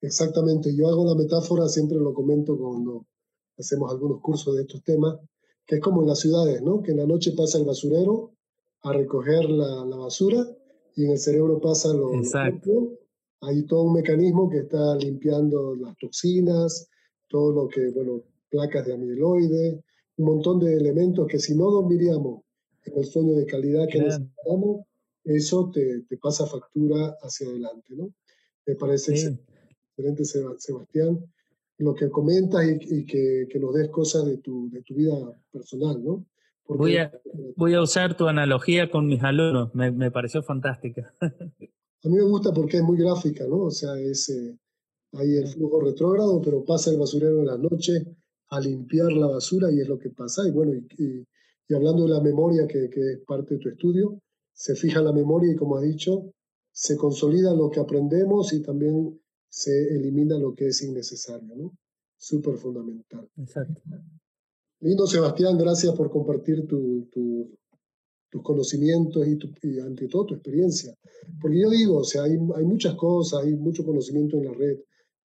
Exactamente, 0.00 0.74
yo 0.76 0.88
hago 0.88 1.04
la 1.06 1.14
metáfora, 1.14 1.68
siempre 1.68 1.98
lo 1.98 2.12
comento 2.12 2.56
cuando 2.56 3.06
hacemos 3.58 3.90
algunos 3.90 4.20
cursos 4.20 4.54
de 4.54 4.62
estos 4.62 4.82
temas, 4.82 5.16
que 5.66 5.76
es 5.76 5.80
como 5.80 6.02
en 6.02 6.08
las 6.08 6.20
ciudades, 6.20 6.60
¿no? 6.62 6.82
Que 6.82 6.92
en 6.92 6.98
la 6.98 7.06
noche 7.06 7.32
pasa 7.32 7.58
el 7.58 7.64
basurero 7.64 8.32
a 8.82 8.92
recoger 8.92 9.48
la, 9.48 9.84
la 9.86 9.96
basura 9.96 10.46
y 10.94 11.04
en 11.06 11.12
el 11.12 11.18
cerebro 11.18 11.60
pasa 11.60 11.92
lo, 11.92 12.14
Exacto. 12.14 12.92
Hay 13.40 13.62
todo 13.64 13.82
un 13.82 13.94
mecanismo 13.94 14.48
que 14.48 14.58
está 14.58 14.96
limpiando 14.96 15.74
las 15.74 15.96
toxinas, 15.98 16.88
todo 17.28 17.52
lo 17.52 17.68
que, 17.68 17.90
bueno, 17.90 18.22
placas 18.54 18.86
de 18.86 18.94
amiloide, 18.94 19.82
un 20.16 20.26
montón 20.26 20.60
de 20.60 20.74
elementos 20.76 21.26
que 21.26 21.40
si 21.40 21.56
no 21.56 21.70
dormiríamos 21.70 22.42
en 22.84 22.98
el 22.98 23.04
sueño 23.04 23.34
de 23.34 23.46
calidad 23.46 23.88
que 23.90 23.98
necesitamos, 23.98 24.86
eso 25.24 25.70
te, 25.72 26.02
te, 26.02 26.16
pasa 26.18 26.46
factura 26.46 27.16
hacia 27.22 27.48
adelante, 27.48 27.94
¿no? 27.96 28.12
Me 28.66 28.76
parece 28.76 29.16
sí 29.16 29.38
excelente 29.96 30.24
Sebastián, 30.58 31.24
lo 31.78 31.94
que 31.94 32.10
comentas 32.10 32.64
y, 32.66 33.04
que, 33.04 33.46
que, 33.48 33.58
nos 33.58 33.74
des 33.74 33.88
cosas 33.90 34.24
de 34.26 34.38
tu, 34.38 34.70
de 34.70 34.82
tu 34.82 34.94
vida 34.94 35.14
personal, 35.52 36.02
¿no? 36.02 36.24
voy, 36.66 36.96
a, 36.96 37.12
voy 37.56 37.74
a 37.74 37.82
usar 37.82 38.16
tu 38.16 38.26
analogía 38.26 38.90
con 38.90 39.06
mis 39.06 39.22
alumnos, 39.22 39.74
me, 39.74 39.90
me 39.90 40.10
pareció 40.10 40.42
fantástica. 40.42 41.12
a 41.20 42.08
mí 42.08 42.16
me 42.16 42.22
gusta 42.22 42.52
porque 42.52 42.78
es 42.78 42.82
muy 42.82 42.96
gráfica, 42.98 43.46
¿no? 43.46 43.64
O 43.64 43.70
sea, 43.70 43.98
es, 43.98 44.28
eh, 44.30 44.56
hay 45.12 45.36
el 45.36 45.48
flujo 45.48 45.80
retrógrado, 45.80 46.40
pero 46.42 46.64
pasa 46.64 46.90
el 46.90 46.98
basurero 46.98 47.40
en 47.40 47.46
la 47.46 47.58
noche 47.58 48.04
a 48.56 48.60
limpiar 48.60 49.12
la 49.12 49.26
basura 49.26 49.70
y 49.70 49.80
es 49.80 49.88
lo 49.88 49.98
que 49.98 50.10
pasa. 50.10 50.46
Y 50.46 50.50
bueno, 50.50 50.74
y, 50.74 51.24
y 51.68 51.74
hablando 51.74 52.04
de 52.04 52.10
la 52.10 52.20
memoria, 52.20 52.66
que, 52.66 52.88
que, 52.90 53.12
es 53.12 53.20
parte 53.26 53.54
de 53.54 53.60
tu 53.60 53.68
estudio, 53.68 54.20
se 54.52 54.74
fija 54.74 55.00
la 55.00 55.12
memoria 55.12 55.52
y 55.52 55.56
como 55.56 55.76
has 55.76 55.82
dicho, 55.82 56.32
se 56.72 56.96
consolida 56.96 57.54
lo 57.54 57.70
que 57.70 57.80
aprendemos 57.80 58.52
y 58.52 58.62
también 58.62 59.20
se 59.48 59.94
elimina 59.94 60.38
lo 60.38 60.54
que 60.54 60.68
es 60.68 60.82
innecesario, 60.82 61.54
¿no? 61.56 61.72
Súper 62.16 62.56
fundamental. 62.56 63.28
Exacto. 63.36 63.80
Lindo 64.80 65.06
Sebastián, 65.06 65.56
gracias 65.56 65.94
por 65.94 66.10
compartir 66.10 66.66
tu, 66.66 67.08
tus 67.10 68.42
conocimientos 68.42 69.26
y, 69.26 69.36
tu, 69.36 69.48
ante 69.82 70.08
todo 70.08 70.26
tu 70.26 70.34
experiencia. 70.34 70.92
Porque 71.40 71.60
yo 71.60 71.70
digo, 71.70 71.98
o 71.98 72.04
sea, 72.04 72.24
hay, 72.24 72.32
hay 72.32 72.64
muchas 72.64 72.94
cosas, 72.96 73.44
hay 73.44 73.54
mucho 73.54 73.84
conocimiento 73.84 74.36
en 74.36 74.46
la 74.46 74.52
red. 74.52 74.78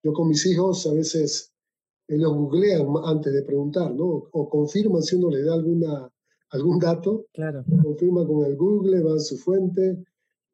Yo 0.03 0.13
con 0.13 0.29
mis 0.29 0.45
hijos 0.45 0.85
a 0.85 0.93
veces 0.93 1.51
ellos 2.09 2.33
googlean 2.33 2.87
antes 3.05 3.31
de 3.31 3.43
preguntar, 3.43 3.93
¿no? 3.93 4.27
O 4.31 4.49
confirman 4.49 5.03
si 5.03 5.15
uno 5.15 5.29
le 5.29 5.43
da 5.43 5.53
alguna, 5.53 6.11
algún 6.49 6.79
dato, 6.79 7.27
claro. 7.31 7.63
confirma 7.83 8.25
con 8.25 8.45
el 8.45 8.57
Google, 8.57 9.01
va 9.01 9.13
a 9.13 9.19
su 9.19 9.37
fuente. 9.37 10.03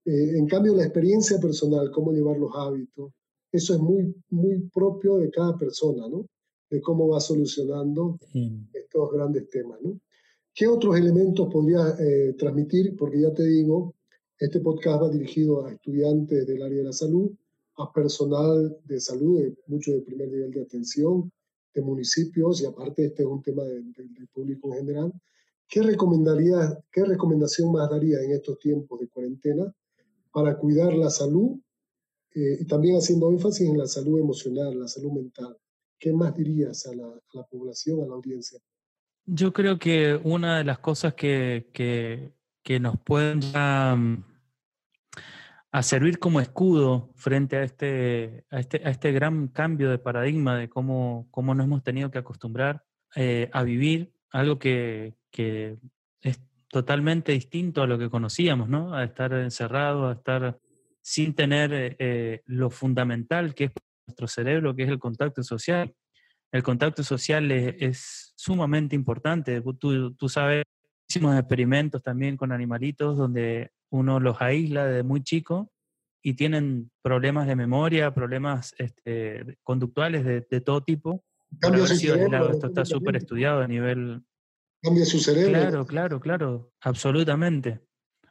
Eh, 0.03 0.37
en 0.37 0.45
cambio, 0.47 0.75
la 0.75 0.83
experiencia 0.83 1.39
personal, 1.39 1.89
cómo 1.91 2.11
llevar 2.11 2.37
los 2.37 2.51
hábitos, 2.53 3.13
eso 3.51 3.73
es 3.73 3.79
muy, 3.79 4.13
muy 4.31 4.69
propio 4.73 5.17
de 5.17 5.31
cada 5.31 5.57
persona, 5.57 6.09
¿no? 6.09 6.25
De 6.69 6.81
cómo 6.81 7.07
va 7.07 7.21
solucionando 7.21 8.19
estos 8.73 9.11
grandes 9.13 9.49
temas, 9.49 9.79
¿no? 9.81 9.97
¿Qué 10.53 10.67
otros 10.67 10.97
elementos 10.97 11.47
podría 11.51 11.95
eh, 11.99 12.33
transmitir? 12.37 12.95
Porque 12.97 13.21
ya 13.21 13.33
te 13.33 13.43
digo, 13.43 13.95
este 14.37 14.59
podcast 14.59 15.03
va 15.03 15.09
dirigido 15.09 15.65
a 15.65 15.71
estudiantes 15.71 16.45
del 16.45 16.61
área 16.61 16.79
de 16.79 16.83
la 16.83 16.93
salud, 16.93 17.31
a 17.77 17.91
personal 17.93 18.77
de 18.83 18.99
salud, 18.99 19.53
mucho 19.67 19.91
de 19.91 20.01
primer 20.01 20.29
nivel 20.29 20.51
de 20.51 20.61
atención, 20.61 21.31
de 21.75 21.81
municipios, 21.81 22.61
y 22.61 22.65
aparte 22.65 23.05
este 23.05 23.23
es 23.23 23.27
un 23.27 23.43
tema 23.43 23.63
del 23.63 23.93
público 24.33 24.69
en 24.69 24.79
general. 24.79 25.13
¿Qué, 25.67 25.81
recomendaría, 25.81 26.79
¿Qué 26.91 27.03
recomendación 27.03 27.71
más 27.71 27.89
daría 27.89 28.21
en 28.21 28.31
estos 28.31 28.57
tiempos 28.59 28.99
de 28.99 29.07
cuarentena 29.09 29.71
para 30.31 30.57
cuidar 30.57 30.93
la 30.93 31.09
salud 31.09 31.57
eh, 32.33 32.57
y 32.59 32.65
también 32.65 32.97
haciendo 32.97 33.29
énfasis 33.29 33.69
en 33.69 33.77
la 33.77 33.87
salud 33.87 34.19
emocional, 34.19 34.77
la 34.77 34.87
salud 34.87 35.11
mental. 35.11 35.57
¿Qué 35.97 36.11
más 36.11 36.35
dirías 36.35 36.85
a 36.85 36.93
la, 36.93 37.43
población, 37.49 38.03
a 38.03 38.07
la 38.07 38.15
audiencia? 38.15 38.59
Yo 39.25 39.53
creo 39.53 39.79
que 39.79 40.19
una 40.23 40.57
de 40.57 40.65
las 40.65 40.79
cosas 40.79 41.13
que, 41.13 41.69
que, 41.73 42.33
que 42.61 42.79
nos 42.79 42.99
pueden 42.99 43.39
a, 43.53 43.97
a, 45.75 45.83
servir 45.83 46.19
como 46.19 46.39
escudo 46.39 47.11
frente 47.15 47.57
a 47.57 47.63
este, 47.63 48.45
a 48.49 48.59
este, 48.59 48.81
a 48.85 48.89
este 48.89 49.11
gran 49.11 49.47
cambio 49.49 49.89
de 49.89 49.97
paradigma 49.97 50.57
de 50.57 50.69
cómo, 50.69 51.27
cómo 51.31 51.53
nos 51.53 51.65
hemos 51.65 51.83
tenido 51.83 52.11
que 52.11 52.17
acostumbrar 52.17 52.83
eh, 53.15 53.49
a 53.53 53.63
vivir 53.63 54.13
algo 54.31 54.57
que, 54.57 55.15
que 55.31 55.77
es 56.21 56.39
totalmente 56.69 57.31
distinto 57.33 57.81
a 57.81 57.87
lo 57.87 57.97
que 57.97 58.09
conocíamos, 58.09 58.69
¿no? 58.69 58.93
A 58.93 59.03
estar 59.03 59.33
encerrado, 59.33 60.09
a 60.09 60.13
estar 60.13 60.59
sin 61.01 61.35
tener 61.35 61.73
eh, 61.73 61.95
eh, 61.99 62.41
lo 62.45 62.69
fundamental 62.69 63.53
que 63.53 63.65
es 63.65 63.71
nuestro 64.07 64.27
cerebro, 64.27 64.75
que 64.75 64.83
es 64.83 64.89
el 64.89 64.99
contacto 64.99 65.43
social. 65.43 65.93
El 66.51 66.63
contacto 66.63 67.03
social 67.03 67.51
es, 67.51 68.33
sumamente 68.35 68.95
importante. 68.95 69.61
Tú, 69.79 70.13
tú, 70.15 70.29
sabes, 70.29 70.63
hicimos 71.07 71.37
experimentos 71.37 72.01
también 72.01 72.37
con 72.37 72.51
animalitos 72.51 73.17
donde 73.17 73.71
uno 73.95 74.19
los 74.19 74.41
aísla 74.41 74.85
desde 74.85 75.03
muy 75.03 75.23
chico 75.23 75.71
y 76.21 76.33
tienen 76.33 76.91
problemas 77.01 77.47
de 77.47 77.55
memoria, 77.55 78.13
problemas 78.13 78.73
este, 78.77 79.57
conductuales 79.63 80.25
de, 80.25 80.61
todo 80.61 80.83
tipo. 80.83 81.23
Cambia 81.59 81.85
su 81.85 81.95
cerebro, 81.95 82.51
esto 82.51 82.67
está 82.67 82.83
súper 82.83 83.15
estudiado 83.15 83.61
a 83.61 83.67
nivel... 83.67 84.23
Cambia 84.81 85.05
su 85.05 85.19
cerebro. 85.19 85.51
Claro, 85.51 85.85
claro, 85.85 86.19
claro, 86.19 86.71
absolutamente. 86.81 87.81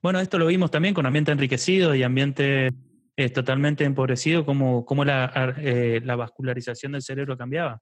Bueno, 0.02 0.20
esto 0.20 0.38
lo 0.38 0.46
vimos 0.46 0.70
también 0.70 0.92
con 0.92 1.06
ambiente 1.06 1.32
enriquecido 1.32 1.94
y 1.94 2.02
ambiente 2.02 2.70
eh, 3.16 3.30
totalmente 3.30 3.84
empobrecido, 3.84 4.44
como, 4.44 4.84
como 4.84 5.04
la, 5.04 5.54
eh, 5.58 6.00
la, 6.04 6.16
vascularización 6.16 6.92
del 6.92 7.02
cerebro 7.02 7.38
cambiaba. 7.38 7.80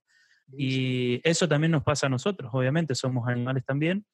Y 0.55 1.27
eso 1.27 1.47
también 1.47 1.71
nos 1.71 1.83
pasa 1.83 2.05
a 2.05 2.09
nosotros, 2.09 2.51
obviamente, 2.53 2.93
somos 2.93 3.27
animales 3.27 3.65
también. 3.65 4.05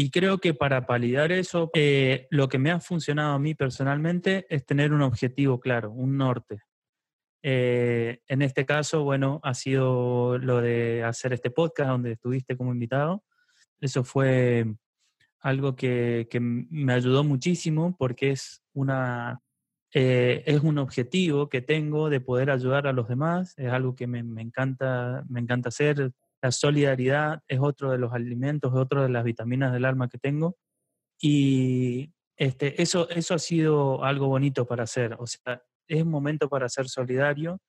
Y 0.00 0.10
creo 0.12 0.38
que 0.38 0.54
para 0.54 0.86
palidar 0.86 1.32
eso, 1.32 1.72
eh, 1.74 2.28
lo 2.30 2.48
que 2.48 2.60
me 2.60 2.70
ha 2.70 2.78
funcionado 2.78 3.34
a 3.34 3.40
mí 3.40 3.56
personalmente 3.56 4.46
es 4.48 4.64
tener 4.64 4.92
un 4.92 5.02
objetivo 5.02 5.58
claro, 5.58 5.90
un 5.90 6.16
norte. 6.16 6.60
en 7.42 8.42
este 8.42 8.64
caso, 8.64 9.02
bueno, 9.02 9.40
ha 9.42 9.54
sido 9.54 10.38
lo 10.38 10.60
de 10.60 11.02
hacer 11.02 11.32
este 11.32 11.50
podcast 11.50 11.90
donde 11.90 12.12
estuviste 12.12 12.56
como 12.56 12.72
invitado. 12.72 13.24
Eso 13.80 14.04
fue 14.04 14.66
algo 15.40 15.74
que, 15.74 16.28
que 16.30 16.38
me 16.38 16.92
ayudó 16.92 17.24
muchísimo 17.24 17.96
porque 17.98 18.30
es, 18.30 18.62
una, 18.74 19.40
eh, 19.92 20.44
es 20.46 20.60
un 20.60 20.78
objetivo 20.78 21.48
que 21.48 21.60
tengo 21.60 22.08
de 22.08 22.20
poder 22.20 22.50
ayudar 22.50 22.86
a 22.86 22.92
los 22.92 23.08
demás, 23.08 23.54
es 23.56 23.72
algo 23.72 23.96
que 23.96 24.06
me, 24.06 24.22
me, 24.22 24.42
encanta, 24.42 25.24
me 25.28 25.40
encanta 25.40 25.70
hacer. 25.70 26.12
La 26.40 26.52
solidaridad 26.52 27.42
es 27.48 27.58
otro 27.60 27.90
de 27.90 27.98
los 27.98 28.12
alimentos, 28.12 28.72
es 28.72 28.78
otro 28.78 29.02
de 29.02 29.08
las 29.08 29.24
vitaminas 29.24 29.72
del 29.72 29.84
alma 29.84 30.08
que 30.08 30.18
tengo. 30.18 30.56
Y 31.20 32.12
este, 32.36 32.80
eso, 32.80 33.08
eso 33.10 33.34
ha 33.34 33.38
sido 33.38 34.04
algo 34.04 34.28
bonito 34.28 34.66
para 34.66 34.84
hacer. 34.84 35.16
O 35.18 35.26
sea, 35.26 35.62
es 35.88 36.06
momento 36.06 36.48
para 36.48 36.68
ser 36.68 36.88
solidario, 36.88 37.60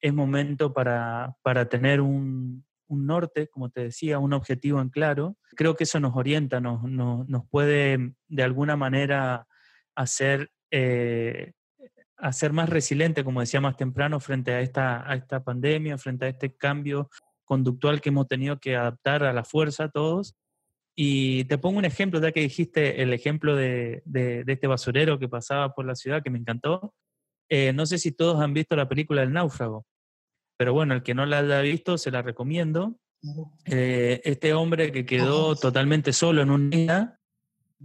es 0.00 0.14
momento 0.14 0.72
para, 0.72 1.34
para 1.42 1.68
tener 1.68 2.00
un, 2.00 2.64
un, 2.86 3.06
norte, 3.06 3.48
como 3.48 3.70
te 3.70 3.84
decía, 3.84 4.20
un 4.20 4.32
objetivo 4.32 4.80
en 4.80 4.90
claro. 4.90 5.36
Creo 5.56 5.74
que 5.74 5.84
eso 5.84 5.98
nos 5.98 6.14
orienta, 6.16 6.60
nos, 6.60 6.84
nos, 6.84 7.28
nos 7.28 7.48
puede 7.48 8.14
de 8.28 8.42
alguna 8.42 8.76
manera 8.76 9.48
hacer, 9.96 10.50
eh, 10.70 11.52
hacer 12.16 12.52
más 12.52 12.68
resiliente, 12.68 13.24
como 13.24 13.40
decía 13.40 13.60
más 13.60 13.76
temprano, 13.76 14.20
frente 14.20 14.52
a 14.52 14.60
esta, 14.60 15.10
a 15.10 15.16
esta 15.16 15.42
pandemia, 15.42 15.98
frente 15.98 16.26
a 16.26 16.28
este 16.28 16.54
cambio 16.54 17.10
conductual 17.46 18.02
que 18.02 18.10
hemos 18.10 18.28
tenido 18.28 18.58
que 18.58 18.76
adaptar 18.76 19.24
a 19.24 19.32
la 19.32 19.44
fuerza 19.44 19.88
todos. 19.88 20.34
Y 20.94 21.44
te 21.44 21.58
pongo 21.58 21.78
un 21.78 21.84
ejemplo, 21.84 22.20
ya 22.20 22.32
que 22.32 22.40
dijiste 22.40 23.02
el 23.02 23.12
ejemplo 23.12 23.54
de, 23.56 24.02
de, 24.04 24.44
este 24.46 24.66
basurero 24.66 25.18
que 25.18 25.28
pasaba 25.28 25.74
por 25.74 25.86
la 25.86 25.94
ciudad, 25.94 26.22
que 26.22 26.30
me 26.30 26.38
encantó. 26.38 26.94
Eh, 27.48 27.72
no 27.72 27.86
sé 27.86 27.98
si 27.98 28.12
todos 28.12 28.40
han 28.40 28.54
visto 28.54 28.76
la 28.76 28.88
película 28.88 29.22
El 29.22 29.32
náufrago, 29.32 29.86
pero 30.58 30.72
bueno, 30.72 30.94
el 30.94 31.02
que 31.02 31.14
no 31.14 31.26
la 31.26 31.38
haya 31.38 31.60
visto, 31.60 31.98
se 31.98 32.10
la 32.10 32.22
recomiendo. 32.22 32.96
Eh, 33.66 34.20
este 34.24 34.54
hombre 34.54 34.92
que 34.92 35.04
quedó 35.04 35.54
totalmente 35.56 36.12
solo 36.12 36.42
en 36.42 36.50
un 36.50 36.70
día, 36.70 37.18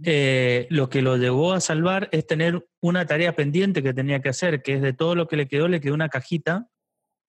eh, 0.04 0.66
lo 0.70 0.88
que 0.88 1.02
lo 1.02 1.16
llevó 1.16 1.52
a 1.52 1.60
salvar 1.60 2.08
es 2.12 2.26
tener 2.26 2.66
una 2.80 3.06
tarea 3.06 3.36
pendiente 3.36 3.82
que 3.82 3.92
tenía 3.92 4.22
que 4.22 4.30
hacer, 4.30 4.62
que 4.62 4.74
es 4.74 4.82
de 4.82 4.94
todo 4.94 5.14
lo 5.14 5.28
que 5.28 5.36
le 5.36 5.48
quedó, 5.48 5.68
le 5.68 5.80
quedó 5.80 5.94
una 5.94 6.08
cajita 6.08 6.68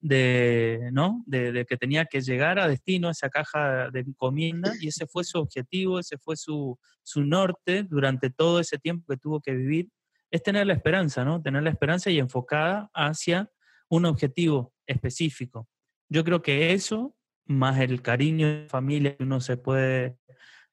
de, 0.03 0.89
¿no? 0.91 1.23
De, 1.25 1.65
que 1.65 1.77
tenía 1.77 2.03
que 2.05 2.19
llegar 2.19 2.59
a 2.59 2.67
destino, 2.67 3.09
esa 3.09 3.29
caja 3.29 3.89
de 3.89 4.01
encomienda, 4.01 4.73
y 4.81 4.89
ese 4.89 5.07
fue 5.07 5.23
su 5.23 5.39
objetivo, 5.39 5.97
ese 5.97 6.17
fue 6.17 6.35
su, 6.35 6.77
su 7.03 7.23
norte 7.23 7.83
durante 7.83 8.29
todo 8.29 8.59
ese 8.59 8.77
tiempo 8.77 9.05
que 9.09 9.17
tuvo 9.17 9.39
que 9.39 9.53
vivir, 9.53 9.89
es 10.29 10.43
tener 10.43 10.67
la 10.67 10.73
esperanza, 10.73 11.23
¿no? 11.23 11.41
Tener 11.41 11.63
la 11.63 11.69
esperanza 11.69 12.09
y 12.11 12.19
enfocada 12.19 12.91
hacia 12.93 13.49
un 13.87 14.05
objetivo 14.05 14.73
específico. 14.85 15.69
Yo 16.09 16.25
creo 16.25 16.41
que 16.41 16.73
eso, 16.73 17.15
más 17.45 17.79
el 17.79 18.01
cariño 18.01 18.47
de 18.47 18.67
familia 18.67 19.15
que 19.15 19.23
uno 19.23 19.39
se 19.39 19.55
puede 19.55 20.17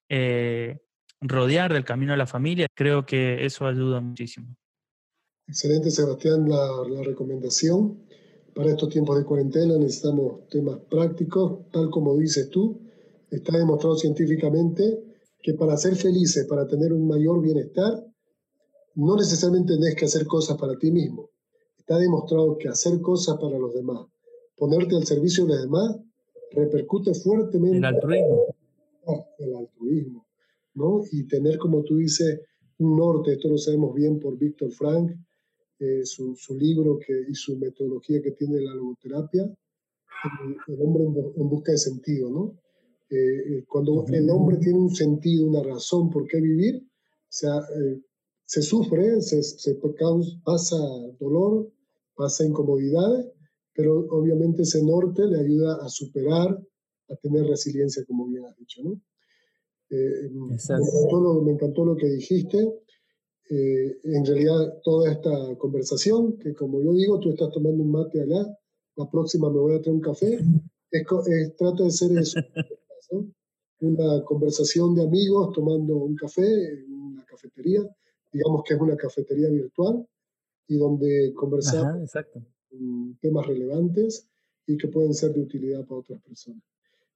eh, 0.08 0.80
rodear 1.20 1.72
del 1.72 1.84
camino 1.84 2.12
de 2.12 2.18
la 2.18 2.26
familia, 2.26 2.66
creo 2.74 3.06
que 3.06 3.44
eso 3.44 3.64
ayuda 3.64 4.00
muchísimo. 4.00 4.56
Excelente, 5.46 5.92
Sebastián, 5.92 6.48
la, 6.48 6.82
la 6.88 7.02
recomendación. 7.04 8.09
Para 8.54 8.70
estos 8.70 8.88
tiempos 8.88 9.16
de 9.18 9.24
cuarentena 9.24 9.76
necesitamos 9.78 10.48
temas 10.48 10.78
prácticos, 10.90 11.70
tal 11.70 11.90
como 11.90 12.16
dices 12.16 12.50
tú. 12.50 12.80
Está 13.30 13.56
demostrado 13.56 13.96
científicamente 13.96 15.04
que 15.42 15.54
para 15.54 15.76
ser 15.76 15.96
felices, 15.96 16.46
para 16.46 16.66
tener 16.66 16.92
un 16.92 17.06
mayor 17.06 17.40
bienestar, 17.40 18.04
no 18.96 19.16
necesariamente 19.16 19.74
tenés 19.74 19.94
que 19.94 20.04
hacer 20.04 20.26
cosas 20.26 20.56
para 20.58 20.76
ti 20.76 20.90
mismo. 20.90 21.30
Está 21.78 21.96
demostrado 21.98 22.58
que 22.58 22.68
hacer 22.68 23.00
cosas 23.00 23.38
para 23.38 23.58
los 23.58 23.72
demás, 23.72 24.06
ponerte 24.56 24.96
al 24.96 25.04
servicio 25.04 25.46
de 25.46 25.54
los 25.54 25.62
demás, 25.62 25.96
repercute 26.52 27.14
fuertemente. 27.14 27.78
El 27.78 27.84
altruismo. 27.84 28.46
El 29.38 29.56
altruismo, 29.56 30.26
¿no? 30.74 31.02
Y 31.10 31.26
tener, 31.26 31.58
como 31.58 31.82
tú 31.82 31.96
dices, 31.96 32.40
un 32.78 32.96
norte, 32.96 33.32
esto 33.32 33.48
lo 33.48 33.58
sabemos 33.58 33.94
bien 33.94 34.18
por 34.18 34.38
Víctor 34.38 34.70
Frank, 34.72 35.12
eh, 35.80 36.04
su, 36.04 36.36
su, 36.36 36.58
libro 36.58 36.98
que, 36.98 37.24
y 37.26 37.34
su 37.34 37.56
metodología 37.56 38.20
que 38.20 38.32
tiene 38.32 38.60
la 38.60 38.74
logoterapia, 38.74 39.44
el, 39.44 40.74
el 40.74 40.82
hombre 40.82 41.04
en, 41.04 41.48
busca 41.48 41.72
de 41.72 41.78
sentido, 41.78 42.28
¿no? 42.28 42.60
Eh, 43.08 43.16
eh, 43.16 43.64
cuando 43.66 44.04
el 44.06 44.28
hombre 44.28 44.58
tiene 44.58 44.78
un 44.78 44.94
sentido, 44.94 45.46
una 45.46 45.62
razón 45.62 46.10
por 46.10 46.26
qué 46.26 46.38
vivir, 46.38 46.86
se, 47.28 47.48
se 48.44 48.60
sufre, 48.60 49.22
se, 49.22 49.42
se 49.42 49.80
pasa 50.44 50.76
dolor, 51.18 51.72
pasa 52.14 52.44
incomodidades, 52.44 53.28
pero 53.72 54.06
obviamente 54.10 54.62
ese 54.62 54.84
norte 54.84 55.26
le 55.26 55.40
ayuda 55.40 55.78
a 55.82 55.88
superar, 55.88 56.62
a 57.08 57.16
tener 57.16 57.46
resiliencia, 57.46 58.04
como 58.04 58.26
bien 58.28 58.44
has 58.44 58.56
dicho, 58.58 58.82
¿no? 58.82 59.00
me, 59.88 60.54
encantó 60.54 61.20
lo, 61.20 61.42
me 61.42 61.52
encantó 61.52 61.84
lo 61.86 61.96
que 61.96 62.06
dijiste. 62.06 62.58
Eh, 63.52 63.98
en 64.04 64.24
realidad 64.24 64.80
toda 64.84 65.10
esta 65.10 65.56
conversación, 65.58 66.38
que 66.38 66.54
como 66.54 66.80
yo 66.80 66.92
digo, 66.92 67.18
tú 67.18 67.30
estás 67.30 67.50
tomando 67.50 67.82
un 67.82 67.90
mate 67.90 68.22
allá, 68.22 68.46
la 68.94 69.10
próxima 69.10 69.50
me 69.50 69.58
voy 69.58 69.74
a 69.74 69.82
traer 69.82 69.96
un 69.96 70.00
café, 70.00 70.38
es, 70.92 71.56
trata 71.56 71.82
de 71.82 71.90
ser 71.90 72.16
eso, 72.16 72.40
una 73.80 74.22
conversación 74.24 74.94
de 74.94 75.02
amigos 75.02 75.52
tomando 75.52 75.96
un 75.96 76.14
café 76.14 76.44
en 76.44 76.92
una 76.92 77.24
cafetería, 77.24 77.80
digamos 78.32 78.62
que 78.64 78.74
es 78.74 78.80
una 78.80 78.96
cafetería 78.96 79.48
virtual, 79.48 80.06
y 80.68 80.76
donde 80.76 81.32
conversamos 81.34 82.08
temas 83.20 83.46
relevantes 83.48 84.28
y 84.64 84.76
que 84.76 84.86
pueden 84.86 85.12
ser 85.12 85.32
de 85.32 85.40
utilidad 85.40 85.84
para 85.86 86.02
otras 86.02 86.22
personas. 86.22 86.62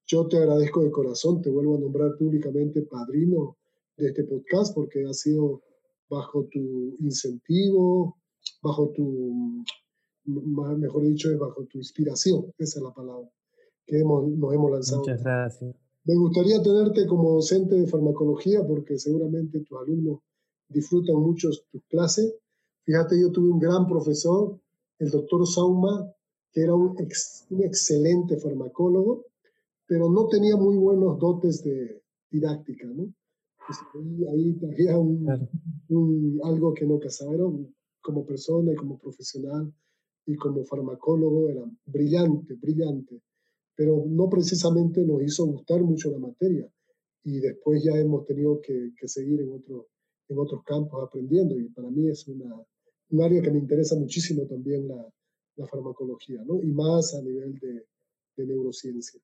Yo 0.05 0.27
te 0.27 0.39
agradezco 0.39 0.83
de 0.83 0.91
corazón, 0.91 1.41
te 1.41 1.49
vuelvo 1.49 1.77
a 1.77 1.79
nombrar 1.79 2.17
públicamente 2.17 2.83
padrino 2.83 3.57
de 3.97 4.09
este 4.09 4.25
podcast 4.25 4.75
porque 4.75 5.07
ha 5.07 5.15
sido 5.15 5.63
bajo 6.09 6.45
tu 6.51 6.97
incentivo, 7.01 8.17
bajo 8.63 8.91
tu, 8.91 9.65
mejor 10.25 11.03
dicho, 11.03 11.29
bajo 11.39 11.65
tu 11.65 11.79
inspiración, 11.79 12.53
esa 12.59 12.79
es 12.79 12.85
la 12.85 12.93
palabra, 12.93 13.31
que 13.87 14.01
hemos, 14.01 14.29
nos 14.29 14.55
hemos 14.55 14.71
lanzado. 14.71 15.01
Muchas 15.01 15.23
gracias. 15.23 15.77
Me 16.05 16.17
gustaría 16.17 16.63
tenerte 16.63 17.07
como 17.07 17.33
docente 17.33 17.77
de 17.77 17.87
farmacología 17.87 18.67
porque 18.67 18.99
seguramente 18.99 19.61
tus 19.61 19.79
alumnos 19.79 20.21
disfrutan 20.69 21.17
mucho 21.17 21.49
tus 21.71 21.83
clases. 21.85 22.35
Fíjate, 22.85 23.19
yo 23.19 23.31
tuve 23.31 23.51
un 23.51 23.59
gran 23.59 23.87
profesor, 23.87 24.61
el 24.99 25.11
doctor 25.11 25.47
Sauma, 25.47 26.13
que 26.53 26.61
era 26.61 26.75
un, 26.75 26.95
un 27.51 27.63
excelente 27.63 28.37
farmacólogo, 28.37 29.25
pero 29.87 30.11
no 30.11 30.27
tenía 30.29 30.57
muy 30.57 30.77
buenos 30.77 31.19
dotes 31.19 31.65
de 31.65 32.03
didáctica, 32.31 32.87
¿no? 32.87 33.13
Pues, 33.67 33.79
ahí, 34.31 34.59
había 34.71 34.99
un, 34.99 36.41
algo 36.45 36.75
que 36.75 36.87
no 36.87 36.99
casaba. 36.99 37.33
como 38.01 38.27
persona 38.27 38.73
y 38.73 38.77
como 38.77 38.99
profesional 38.99 39.73
y 40.27 40.35
como 40.37 40.65
farmacólogo 40.65 41.49
era 41.49 41.65
brillante, 41.87 42.55
brillante, 42.55 43.21
pero 43.75 44.05
no 44.07 44.29
precisamente 44.29 45.05
nos 45.05 45.23
hizo 45.23 45.47
gustar 45.47 45.83
mucho 45.83 46.11
la 46.11 46.19
materia. 46.19 46.69
Y 47.25 47.41
después 47.41 47.83
ya 47.83 47.93
hemos 47.93 48.27
tenido 48.27 48.61
que, 48.61 48.93
que 48.99 49.09
seguir 49.09 49.41
en, 49.41 49.53
otro, 49.53 49.89
en 50.29 50.39
otros 50.39 50.63
campos 50.65 51.03
aprendiendo. 51.03 51.59
Y 51.59 51.69
para 51.71 51.89
mí 51.91 52.09
es 52.09 52.29
una, 52.29 52.55
un 53.11 53.23
área 53.23 53.41
que 53.41 53.51
me 53.51 53.59
interesa 53.59 53.97
muchísimo 53.97 54.47
también 54.47 54.87
la, 54.87 55.07
la 55.57 55.67
farmacología, 55.67 56.43
¿no? 56.45 56.63
Y 56.63 56.67
más 56.67 57.15
a 57.15 57.23
nivel 57.23 57.59
de, 57.59 57.87
de 58.37 58.47
neurociencia. 58.47 59.21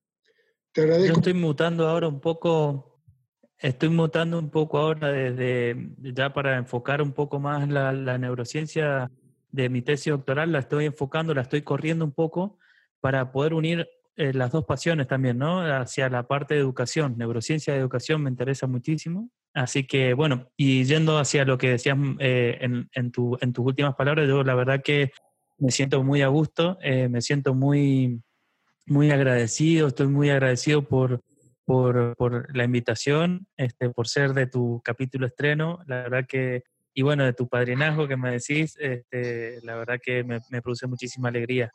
Te 0.73 0.81
agradezco. 0.81 1.13
Yo 1.13 1.19
estoy 1.19 1.33
mutando 1.33 1.87
ahora 1.87 2.07
un 2.07 2.19
poco 2.19 2.90
Estoy 3.61 3.89
mutando 3.89 4.39
un 4.39 4.49
poco 4.49 4.79
ahora 4.79 5.11
desde 5.11 5.91
ya 5.99 6.33
para 6.33 6.57
enfocar 6.57 6.99
un 6.99 7.11
poco 7.11 7.39
más 7.39 7.69
la, 7.69 8.17
neurociencia 8.17 9.11
de 9.51 9.69
mi 9.69 9.83
tesis 9.83 10.11
doctoral, 10.11 10.51
la 10.51 10.59
estoy 10.59 10.85
enfocando, 10.85 11.35
la 11.35 11.41
estoy 11.41 11.61
corriendo 11.61 12.03
un 12.03 12.11
poco 12.11 12.57
para 13.01 13.31
poder 13.31 13.53
unir 13.53 13.87
eh, 14.15 14.33
las 14.33 14.51
dos 14.51 14.65
pasiones 14.65 15.07
también, 15.07 15.37
¿no? 15.37 15.61
Hacia 15.61 16.09
la 16.09 16.23
parte 16.23 16.55
de 16.55 16.59
educación, 16.59 17.19
neurociencia 17.19 17.73
de 17.73 17.79
educación 17.79 18.23
me 18.23 18.31
interesa 18.31 18.65
muchísimo. 18.65 19.29
Así 19.53 19.85
que, 19.85 20.15
bueno, 20.15 20.49
y 20.57 20.83
yendo 20.85 21.19
hacia 21.19 21.45
lo 21.45 21.59
que 21.59 21.69
decías 21.69 21.97
eh, 22.17 22.57
en, 22.61 22.89
en, 22.93 23.11
tu, 23.11 23.37
en, 23.41 23.53
tus 23.53 23.63
últimas 23.63 23.93
palabras, 23.95 24.27
yo 24.27 24.43
la 24.43 24.55
verdad 24.55 24.81
que 24.83 25.11
me 25.59 25.69
siento 25.69 26.03
muy 26.03 26.23
a 26.23 26.29
gusto, 26.29 26.79
eh, 26.81 27.09
me 27.09 27.21
siento 27.21 27.53
muy, 27.53 28.23
muy 28.87 29.11
agradecido, 29.11 29.89
estoy 29.89 30.07
muy 30.07 30.31
agradecido 30.31 30.81
por, 30.87 31.21
por, 31.71 32.15
por, 32.17 32.53
la 32.53 32.65
invitación, 32.65 33.47
este, 33.55 33.89
por 33.89 34.05
ser 34.09 34.33
de 34.33 34.45
tu 34.45 34.81
capítulo 34.83 35.25
estreno. 35.25 35.79
La 35.87 36.03
verdad 36.03 36.25
que, 36.27 36.63
y 36.93 37.01
bueno, 37.01 37.23
de 37.23 37.31
tu 37.31 37.47
padrinazgo 37.47 38.09
que 38.09 38.17
me 38.17 38.31
decís, 38.31 38.75
este, 38.77 39.61
la 39.63 39.77
verdad 39.77 39.97
que 40.03 40.21
me, 40.25 40.39
me, 40.49 40.61
produce 40.61 40.85
muchísima 40.87 41.29
alegría. 41.29 41.71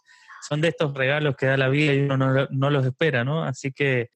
Son 0.47 0.61
de 0.61 0.69
estos 0.69 0.93
regalos 0.93 1.35
que 1.35 1.47
da 1.47 1.57
la 1.57 1.71
vida 1.71 1.95
y 1.95 2.01
uno 2.01 2.19
no, 2.19 2.47
no 2.51 2.71
los 2.71 2.85
espera, 2.85 3.25
¿no? 3.25 3.43
Así 3.43 3.73
que 3.73 4.11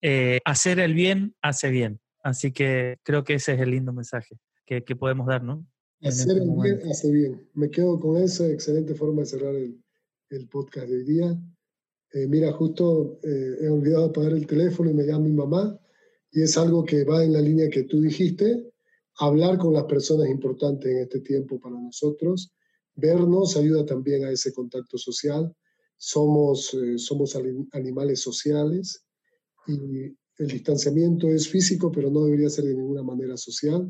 eh, 0.00 0.40
hacer 0.46 0.80
el 0.80 0.94
bien 0.94 1.34
hace 1.42 1.68
bien. 1.68 2.00
Así 2.22 2.50
que 2.50 2.96
creo 3.02 3.22
que 3.22 3.34
ese 3.34 3.52
es 3.52 3.60
el 3.60 3.72
lindo 3.72 3.92
mensaje 3.92 4.38
que, 4.64 4.82
que 4.82 4.96
podemos 4.96 5.26
dar, 5.26 5.44
¿no? 5.44 5.66
Hacer 6.00 6.38
este 6.38 6.42
el 6.42 6.50
bien 6.62 6.90
hace 6.90 7.12
bien. 7.12 7.48
Me 7.52 7.68
quedo 7.68 8.00
con 8.00 8.16
esa 8.16 8.46
excelente 8.46 8.94
forma 8.94 9.20
de 9.20 9.26
cerrar 9.26 9.54
el, 9.54 9.78
el 10.30 10.48
podcast 10.48 10.88
de 10.88 10.96
hoy 10.96 11.04
día. 11.04 11.38
Eh, 12.12 12.26
mira, 12.26 12.52
justo 12.52 13.20
eh, 13.22 13.56
he 13.60 13.68
olvidado 13.68 14.06
apagar 14.06 14.32
el 14.32 14.46
teléfono 14.46 14.90
y 14.90 14.94
me 14.94 15.04
llama 15.04 15.26
mi 15.26 15.32
mamá, 15.32 15.78
y 16.30 16.42
es 16.42 16.56
algo 16.56 16.84
que 16.84 17.04
va 17.04 17.24
en 17.24 17.32
la 17.32 17.40
línea 17.40 17.68
que 17.68 17.84
tú 17.84 18.00
dijiste, 18.00 18.70
hablar 19.18 19.58
con 19.58 19.74
las 19.74 19.84
personas 19.84 20.28
importantes 20.28 20.90
en 20.90 21.02
este 21.02 21.20
tiempo 21.20 21.58
para 21.58 21.78
nosotros, 21.78 22.52
vernos 22.94 23.56
ayuda 23.56 23.84
también 23.84 24.24
a 24.24 24.30
ese 24.30 24.52
contacto 24.52 24.96
social, 24.96 25.54
somos, 25.96 26.72
eh, 26.74 26.98
somos 26.98 27.36
animales 27.72 28.20
sociales 28.20 29.04
y 29.66 30.16
el 30.38 30.46
distanciamiento 30.46 31.28
es 31.28 31.48
físico, 31.48 31.90
pero 31.90 32.10
no 32.10 32.24
debería 32.24 32.48
ser 32.48 32.64
de 32.64 32.74
ninguna 32.74 33.02
manera 33.02 33.36
social. 33.36 33.88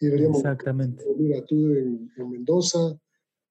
Y 0.00 0.06
deberíamos, 0.06 0.38
Exactamente. 0.38 1.04
Mira, 1.16 1.44
tú 1.44 1.74
en, 1.74 2.10
en 2.16 2.30
Mendoza, 2.30 2.98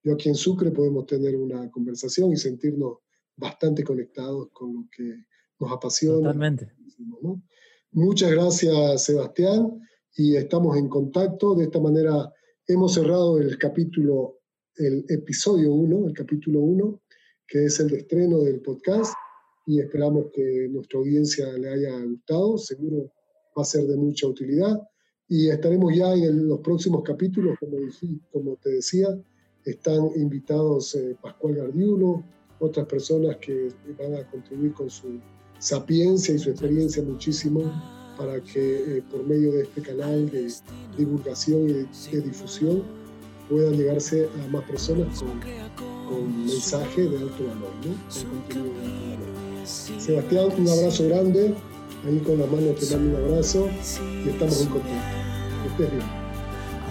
yo 0.04 0.14
aquí 0.14 0.30
en 0.30 0.36
Sucre 0.36 0.72
podemos 0.72 1.06
tener 1.06 1.36
una 1.36 1.70
conversación 1.70 2.32
y 2.32 2.38
sentirnos 2.38 2.98
bastante 3.36 3.84
conectados 3.84 4.50
con 4.54 4.74
lo 4.74 4.88
que 4.96 5.26
nos 5.60 5.72
apasiona. 5.72 6.18
Totalmente. 6.18 6.72
Muchas 7.92 8.32
gracias, 8.32 9.04
Sebastián, 9.04 9.80
y 10.16 10.36
estamos 10.36 10.78
en 10.78 10.90
contacto. 10.90 11.56
De 11.56 11.66
esta 11.66 11.80
manera 11.80 12.32
hemos 12.68 12.94
cerrado 12.94 13.38
el 13.40 13.58
capítulo, 13.58 14.40
el 14.76 15.06
episodio 15.10 15.74
1, 15.74 16.08
el 16.08 16.14
capítulo 16.14 16.60
1, 16.62 17.02
que 17.48 17.66
es 17.66 17.80
el 17.80 17.90
de 17.90 17.98
estreno 17.98 18.40
del 18.40 18.62
podcast, 18.62 19.14
y 19.66 19.80
esperamos 19.80 20.28
que 20.34 20.68
nuestra 20.72 21.00
audiencia 21.00 21.52
le 21.54 21.70
haya 21.70 22.04
gustado. 22.04 22.58
Seguro 22.58 23.12
va 23.58 23.62
a 23.62 23.66
ser 23.66 23.86
de 23.86 23.96
mucha 23.96 24.28
utilidad. 24.28 24.82
Y 25.28 25.50
estaremos 25.50 25.96
ya 25.96 26.14
en 26.14 26.48
los 26.48 26.60
próximos 26.60 27.04
capítulos, 27.04 27.58
como, 27.60 27.78
como 28.32 28.56
te 28.58 28.72
decía, 28.72 29.08
están 29.66 30.10
invitados 30.16 30.96
eh, 30.96 31.16
Pascual 31.22 31.56
Gardiulo, 31.56 32.24
otras 32.60 32.86
personas 32.86 33.38
que 33.38 33.70
van 34.00 34.16
a 34.16 34.24
contribuir 34.30 34.74
con 34.74 34.90
su 34.90 35.20
sapiencia 35.60 36.34
y 36.36 36.40
su 36.40 36.50
experiencia 36.50 37.04
muchísimo 37.04 37.72
para 38.18 38.40
que 38.42 38.98
eh, 38.98 39.04
por 39.10 39.26
medio 39.26 39.54
de 39.54 39.64
este 39.64 39.82
canal 39.82 40.30
de 40.30 40.52
divulgación 40.98 41.70
y 41.70 41.74
de, 42.12 42.22
difusión 42.22 42.84
puedan 43.50 43.74
llegarse 43.74 44.30
a 44.44 44.48
más 44.52 44.64
personas 44.66 45.20
con, 45.20 45.40
con 46.08 46.46
mensaje 46.46 47.02
de 47.02 47.18
alto 47.18 47.48
valor, 47.48 47.72
¿no? 47.86 47.94
con 48.22 48.30
contenido 48.30 48.74
de 48.74 49.14
alto 49.14 49.26
valor. 49.26 49.64
Sebastián, 49.66 50.50
un 50.58 50.70
abrazo 50.70 51.08
grande, 51.08 51.56
ahí 52.06 52.20
con 52.20 52.40
la 52.40 52.46
mano 52.46 52.72
te 52.72 52.96
mando 52.96 53.18
un 53.18 53.26
abrazo 53.26 53.70
y 54.26 54.30
estamos 54.30 54.62
en 54.62 54.68
contacto. 54.68 55.18
Que 55.64 55.70
estés 55.70 55.92
bien. 55.92 56.08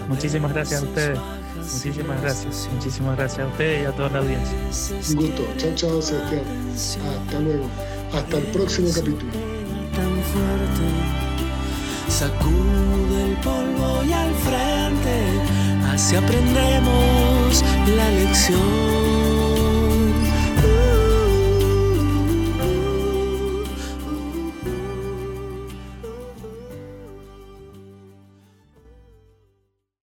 Muchísimas 0.09 0.53
gracias 0.53 0.81
a 0.81 0.85
ustedes. 0.85 1.42
Muchísimas 1.57 2.21
gracias. 2.21 2.69
Muchísimas 2.73 3.17
gracias 3.17 3.39
a 3.39 3.47
ustedes 3.47 3.83
y 3.83 3.85
a 3.85 3.91
toda 3.91 4.09
la 4.09 4.19
audiencia. 4.19 4.57
Un 5.09 5.15
gusto. 5.15 5.47
Chao, 5.57 5.75
chao, 5.75 6.01
Sebastián. 6.01 6.43
Hasta 6.73 7.39
luego. 7.39 7.65
Hasta 8.13 8.37
el 8.37 8.43
próximo 8.45 8.89
capítulo. 8.93 9.31
Tan 9.95 10.11
fuerte, 10.31 10.87
sacude 12.09 13.23
el 13.25 13.35
polvo 13.37 14.03
y 14.03 14.13
al 14.13 14.33
frente, 14.35 15.15
así 15.91 16.15
aprendemos 16.15 17.63
la 17.95 18.09
lección. 18.09 19.42